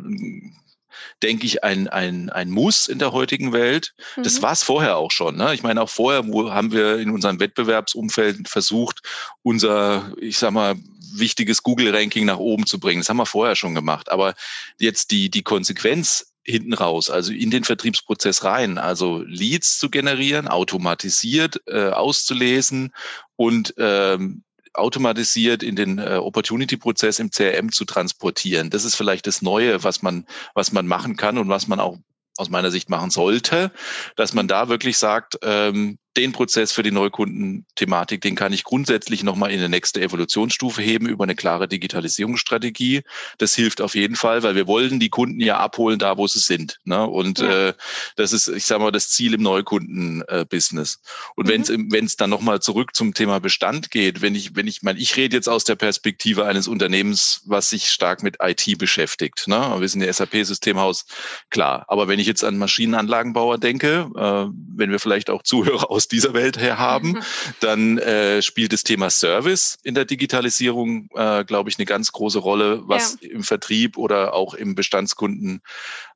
denke 1.23 1.45
ich, 1.45 1.63
ein, 1.63 1.87
ein, 1.87 2.29
ein 2.29 2.49
Muss 2.49 2.87
in 2.87 2.99
der 2.99 3.11
heutigen 3.11 3.53
Welt. 3.53 3.93
Mhm. 4.15 4.23
Das 4.23 4.41
war 4.41 4.51
es 4.51 4.63
vorher 4.63 4.97
auch 4.97 5.11
schon. 5.11 5.37
Ne? 5.37 5.53
Ich 5.53 5.63
meine, 5.63 5.81
auch 5.81 5.89
vorher 5.89 6.23
haben 6.53 6.71
wir 6.71 6.97
in 6.97 7.11
unserem 7.11 7.39
Wettbewerbsumfeld 7.39 8.47
versucht, 8.47 9.01
unser, 9.43 10.11
ich 10.19 10.37
sag 10.37 10.51
mal, 10.51 10.75
wichtiges 11.13 11.63
Google-Ranking 11.63 12.25
nach 12.25 12.37
oben 12.37 12.65
zu 12.65 12.79
bringen. 12.79 13.01
Das 13.01 13.09
haben 13.09 13.17
wir 13.17 13.25
vorher 13.25 13.55
schon 13.55 13.75
gemacht. 13.75 14.11
Aber 14.11 14.33
jetzt 14.79 15.11
die, 15.11 15.29
die 15.29 15.43
Konsequenz 15.43 16.33
hinten 16.43 16.73
raus, 16.73 17.09
also 17.09 17.31
in 17.31 17.49
den 17.49 17.63
Vertriebsprozess 17.63 18.43
rein, 18.43 18.77
also 18.77 19.23
Leads 19.25 19.79
zu 19.79 19.89
generieren, 19.89 20.47
automatisiert 20.47 21.61
äh, 21.65 21.89
auszulesen 21.89 22.93
und 23.35 23.73
ähm, 23.77 24.43
automatisiert 24.77 25.63
in 25.63 25.75
den 25.75 25.99
äh, 25.99 26.17
Opportunity-Prozess 26.21 27.19
im 27.19 27.31
CRM 27.31 27.71
zu 27.71 27.85
transportieren. 27.85 28.69
Das 28.69 28.83
ist 28.85 28.95
vielleicht 28.95 29.27
das 29.27 29.41
Neue, 29.41 29.83
was 29.83 30.01
man, 30.01 30.25
was 30.53 30.71
man 30.71 30.87
machen 30.87 31.15
kann 31.15 31.37
und 31.37 31.49
was 31.49 31.67
man 31.67 31.79
auch 31.79 31.97
aus 32.37 32.49
meiner 32.49 32.71
Sicht 32.71 32.89
machen 32.89 33.11
sollte, 33.11 33.71
dass 34.15 34.33
man 34.33 34.47
da 34.47 34.67
wirklich 34.67 34.97
sagt, 34.97 35.37
ähm, 35.41 35.97
den 36.17 36.31
Prozess 36.31 36.71
für 36.71 36.83
die 36.83 36.91
Neukundenthematik, 36.91 38.21
den 38.21 38.35
kann 38.35 38.53
ich 38.53 38.63
grundsätzlich 38.63 39.23
nochmal 39.23 39.51
in 39.51 39.59
eine 39.59 39.69
nächste 39.69 40.01
Evolutionsstufe 40.01 40.81
heben 40.81 41.07
über 41.07 41.23
eine 41.23 41.35
klare 41.35 41.67
Digitalisierungsstrategie. 41.67 43.01
Das 43.37 43.53
hilft 43.55 43.81
auf 43.81 43.95
jeden 43.95 44.15
Fall, 44.15 44.43
weil 44.43 44.55
wir 44.55 44.67
wollen 44.67 44.99
die 44.99 45.09
Kunden 45.09 45.39
ja 45.39 45.57
abholen, 45.57 45.99
da 45.99 46.17
wo 46.17 46.27
sie 46.27 46.39
sind. 46.39 46.79
Ne? 46.85 47.05
Und 47.05 47.39
ja. 47.39 47.69
äh, 47.69 47.73
das 48.15 48.33
ist, 48.33 48.47
ich 48.47 48.65
sage 48.65 48.83
mal, 48.83 48.91
das 48.91 49.09
Ziel 49.09 49.33
im 49.33 49.41
Neukundenbusiness. 49.41 50.99
Und 51.35 51.47
mhm. 51.47 51.91
wenn 51.91 52.05
es 52.05 52.15
dann 52.15 52.29
nochmal 52.29 52.61
zurück 52.61 52.95
zum 52.95 53.13
Thema 53.13 53.39
Bestand 53.39 53.91
geht, 53.91 54.21
wenn 54.21 54.35
ich, 54.35 54.55
wenn 54.55 54.67
ich 54.67 54.83
meine, 54.83 54.99
ich 54.99 55.15
rede 55.17 55.35
jetzt 55.35 55.49
aus 55.49 55.63
der 55.63 55.75
Perspektive 55.75 56.45
eines 56.45 56.67
Unternehmens, 56.67 57.41
was 57.45 57.69
sich 57.69 57.89
stark 57.89 58.23
mit 58.23 58.37
IT 58.41 58.77
beschäftigt. 58.77 59.47
Ne? 59.47 59.75
Wir 59.79 59.89
sind 59.89 60.01
ja 60.01 60.11
SAP-Systemhaus, 60.11 61.05
klar. 61.49 61.85
Aber 61.87 62.07
wenn 62.07 62.19
ich 62.19 62.27
jetzt 62.27 62.43
an 62.43 62.57
Maschinenanlagenbauer 62.57 63.57
denke, 63.57 64.09
äh, 64.15 64.51
wenn 64.75 64.91
wir 64.91 64.99
vielleicht 64.99 65.29
auch 65.29 65.43
Zuhörer 65.43 65.89
aus 65.91 66.04
aus 66.05 66.07
dieser 66.07 66.33
Welt 66.33 66.59
her 66.59 66.77
haben, 66.77 67.09
mhm. 67.09 67.21
dann 67.59 67.97
äh, 67.97 68.41
spielt 68.41 68.73
das 68.73 68.83
Thema 68.83 69.09
Service 69.09 69.77
in 69.83 69.95
der 69.95 70.05
Digitalisierung, 70.05 71.09
äh, 71.15 71.43
glaube 71.43 71.69
ich, 71.69 71.79
eine 71.79 71.85
ganz 71.85 72.11
große 72.11 72.39
Rolle, 72.39 72.81
was 72.85 73.17
ja. 73.21 73.29
im 73.31 73.43
Vertrieb 73.43 73.97
oder 73.97 74.33
auch 74.33 74.53
im 74.53 74.75
Bestandskunden 74.75 75.61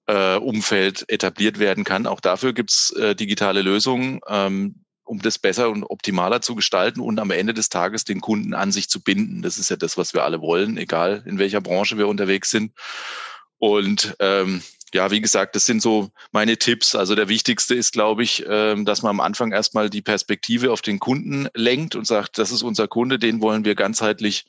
äh, 0.06 0.36
Umfeld 0.36 1.06
etabliert 1.10 1.58
werden 1.58 1.84
kann. 1.84 2.06
Auch 2.06 2.19
dafür 2.19 2.54
gibt's 2.54 2.91
äh, 2.91 3.15
digitale 3.15 3.62
Lösungen. 3.62 4.19
Ähm, 4.28 4.86
um 5.06 5.19
das 5.23 5.39
besser 5.39 5.71
und 5.71 5.84
optimaler 5.86 6.39
zu 6.39 6.54
gestalten 6.54 6.99
und 6.99 7.17
am 7.19 7.32
Ende 7.32 7.56
des 7.56 7.69
Tages 7.69 8.04
den 8.04 8.21
Kunden 8.21 8.54
an 8.54 8.71
sich 8.71 8.89
zu 8.89 9.02
binden. 9.02 9.41
Das 9.41 9.58
ist 9.58 9.71
ja 9.71 9.75
das, 9.75 9.97
was 9.97 10.13
wir 10.13 10.23
alle 10.23 10.39
wollen, 10.39 10.78
egal 10.78 11.23
in 11.25 11.39
welcher 11.39 11.62
Branche 11.62 11.97
wir 11.97 12.08
unterwegs 12.08 12.52
sind. 12.52 12.73
Und 13.58 14.15
ähm, 14.19 14.62
ja, 14.93 15.12
wie 15.12 15.21
gesagt, 15.21 15.56
das 15.56 15.65
sind 15.65 15.82
so 15.82 16.12
meine 16.32 16.58
Tipps. 16.58 16.95
Also 16.95 17.15
der 17.15 17.30
wichtigste 17.30 17.75
ist, 17.75 17.93
glaube 17.93 18.23
ich, 18.23 18.45
ähm, 18.47 18.86
dass 18.86 19.02
man 19.02 19.12
am 19.12 19.19
Anfang 19.19 19.52
erstmal 19.52 19.89
die 19.89 20.02
Perspektive 20.02 20.71
auf 20.71 20.82
den 20.82 20.99
Kunden 20.99 21.47
lenkt 21.54 21.95
und 21.95 22.08
sagt, 22.08 22.38
das 22.38 22.52
ist 22.52 22.63
unser 22.63 22.88
Kunde, 22.88 23.19
den 23.19 23.41
wollen 23.41 23.65
wir 23.65 23.75
ganzheitlich 23.75 24.45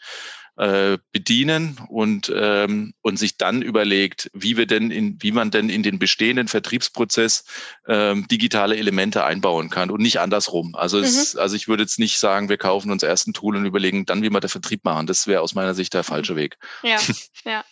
äh, 0.56 0.98
bedienen 1.12 1.80
und 1.88 2.30
ähm, 2.34 2.92
und 3.00 3.18
sich 3.18 3.38
dann 3.38 3.62
überlegt, 3.62 4.30
wie 4.34 4.56
wir 4.56 4.66
denn 4.66 4.90
in 4.90 5.16
wie 5.22 5.32
man 5.32 5.50
denn 5.50 5.70
in 5.70 5.82
den 5.82 5.98
bestehenden 5.98 6.48
Vertriebsprozess 6.48 7.44
ähm, 7.88 8.28
digitale 8.28 8.76
Elemente 8.76 9.24
einbauen 9.24 9.70
kann 9.70 9.90
und 9.90 10.02
nicht 10.02 10.20
andersrum. 10.20 10.74
Also 10.74 10.98
mhm. 10.98 11.04
es, 11.04 11.36
also 11.36 11.56
ich 11.56 11.66
würde 11.66 11.84
jetzt 11.84 11.98
nicht 11.98 12.18
sagen, 12.18 12.50
wir 12.50 12.58
kaufen 12.58 12.90
uns 12.90 13.02
erst 13.02 13.26
ein 13.26 13.32
Tool 13.32 13.56
und 13.56 13.64
überlegen 13.64 14.04
dann, 14.04 14.22
wie 14.22 14.30
wir 14.30 14.40
den 14.40 14.50
Vertrieb 14.50 14.84
machen. 14.84 15.06
Das 15.06 15.26
wäre 15.26 15.40
aus 15.40 15.54
meiner 15.54 15.74
Sicht 15.74 15.94
der 15.94 16.04
falsche 16.04 16.36
Weg. 16.36 16.58
Ja, 16.82 16.98
ja. 17.44 17.64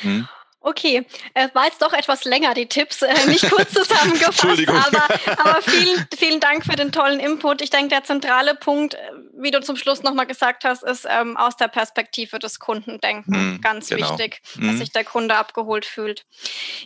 hm? 0.00 0.26
Okay, 0.62 1.06
äh, 1.32 1.48
war 1.54 1.64
jetzt 1.64 1.80
doch 1.80 1.94
etwas 1.94 2.24
länger, 2.24 2.52
die 2.52 2.66
Tipps, 2.66 3.00
äh, 3.00 3.26
nicht 3.26 3.48
kurz 3.50 3.72
zusammengefasst, 3.72 4.68
aber, 4.68 5.40
aber 5.40 5.62
vielen, 5.62 6.06
vielen 6.18 6.38
Dank 6.38 6.66
für 6.66 6.76
den 6.76 6.92
tollen 6.92 7.18
Input. 7.18 7.62
Ich 7.62 7.70
denke, 7.70 7.88
der 7.88 8.04
zentrale 8.04 8.54
Punkt, 8.54 8.92
äh, 8.92 8.98
wie 9.38 9.50
du 9.50 9.62
zum 9.62 9.76
Schluss 9.76 10.02
nochmal 10.02 10.26
gesagt 10.26 10.64
hast, 10.64 10.82
ist 10.82 11.06
ähm, 11.08 11.38
aus 11.38 11.56
der 11.56 11.68
Perspektive 11.68 12.38
des 12.38 12.58
Kunden 12.58 13.00
denken. 13.00 13.54
Mm, 13.54 13.60
Ganz 13.62 13.88
genau. 13.88 14.10
wichtig, 14.10 14.42
mm. 14.56 14.66
dass 14.66 14.78
sich 14.78 14.92
der 14.92 15.04
Kunde 15.04 15.36
abgeholt 15.36 15.86
fühlt. 15.86 16.26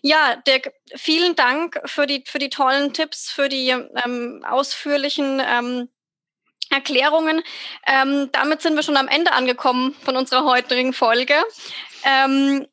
Ja, 0.03 0.37
Dirk, 0.47 0.73
vielen 0.95 1.35
Dank 1.35 1.81
für 1.85 2.07
die, 2.07 2.23
für 2.29 2.39
die 2.39 2.51
tollen 2.51 2.93
Tipps, 2.93 3.29
für 3.29 3.49
die 3.49 3.71
ähm, 3.71 4.45
ausführlichen 4.49 5.43
ähm, 5.45 5.89
Erklärungen. 6.71 7.43
Ähm, 7.89 8.31
damit 8.31 8.63
sind 8.63 8.77
wir 8.77 8.85
schon 8.85 8.97
am 8.97 9.09
Ende 9.09 9.33
angekommen 9.33 9.97
von 10.05 10.17
unserer 10.17 10.45
heutigen 10.45 10.93
Folge. 10.93 11.35
Ähm, 12.05 12.69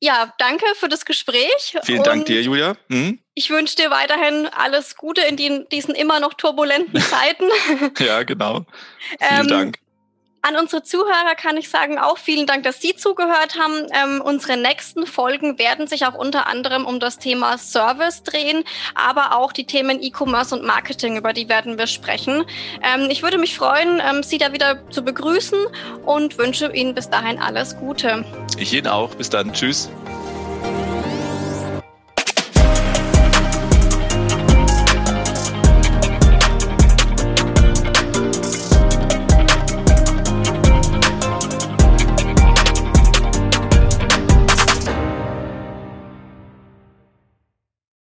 ja, 0.00 0.32
danke 0.38 0.64
für 0.76 0.88
das 0.88 1.04
Gespräch. 1.04 1.76
Vielen 1.82 2.02
Dank 2.02 2.26
dir, 2.26 2.40
Julia. 2.42 2.76
Hm? 2.88 3.18
Ich 3.34 3.50
wünsche 3.50 3.76
dir 3.76 3.90
weiterhin 3.90 4.46
alles 4.46 4.96
Gute 4.96 5.22
in 5.22 5.36
die, 5.36 5.66
diesen 5.70 5.94
immer 5.94 6.20
noch 6.20 6.34
turbulenten 6.34 7.00
Zeiten. 7.00 7.46
ja, 7.98 8.22
genau. 8.22 8.66
Vielen 9.18 9.40
ähm, 9.40 9.48
Dank. 9.48 9.78
An 10.40 10.56
unsere 10.56 10.82
Zuhörer 10.82 11.34
kann 11.36 11.56
ich 11.56 11.68
sagen, 11.68 11.98
auch 11.98 12.16
vielen 12.16 12.46
Dank, 12.46 12.62
dass 12.62 12.80
Sie 12.80 12.94
zugehört 12.94 13.58
haben. 13.58 13.86
Ähm, 13.92 14.20
unsere 14.20 14.56
nächsten 14.56 15.06
Folgen 15.06 15.58
werden 15.58 15.86
sich 15.88 16.06
auch 16.06 16.14
unter 16.14 16.46
anderem 16.46 16.86
um 16.86 17.00
das 17.00 17.18
Thema 17.18 17.58
Service 17.58 18.22
drehen, 18.22 18.64
aber 18.94 19.36
auch 19.36 19.52
die 19.52 19.64
Themen 19.64 20.00
E-Commerce 20.00 20.54
und 20.54 20.64
Marketing, 20.64 21.16
über 21.16 21.32
die 21.32 21.48
werden 21.48 21.76
wir 21.76 21.88
sprechen. 21.88 22.44
Ähm, 22.82 23.08
ich 23.10 23.22
würde 23.22 23.38
mich 23.38 23.56
freuen, 23.56 24.00
ähm, 24.00 24.22
Sie 24.22 24.38
da 24.38 24.52
wieder 24.52 24.88
zu 24.90 25.02
begrüßen 25.02 25.58
und 26.06 26.38
wünsche 26.38 26.72
Ihnen 26.72 26.94
bis 26.94 27.10
dahin 27.10 27.38
alles 27.38 27.76
Gute. 27.76 28.24
Ich 28.58 28.72
Ihnen 28.72 28.86
auch. 28.86 29.14
Bis 29.16 29.30
dann. 29.30 29.52
Tschüss. 29.52 29.90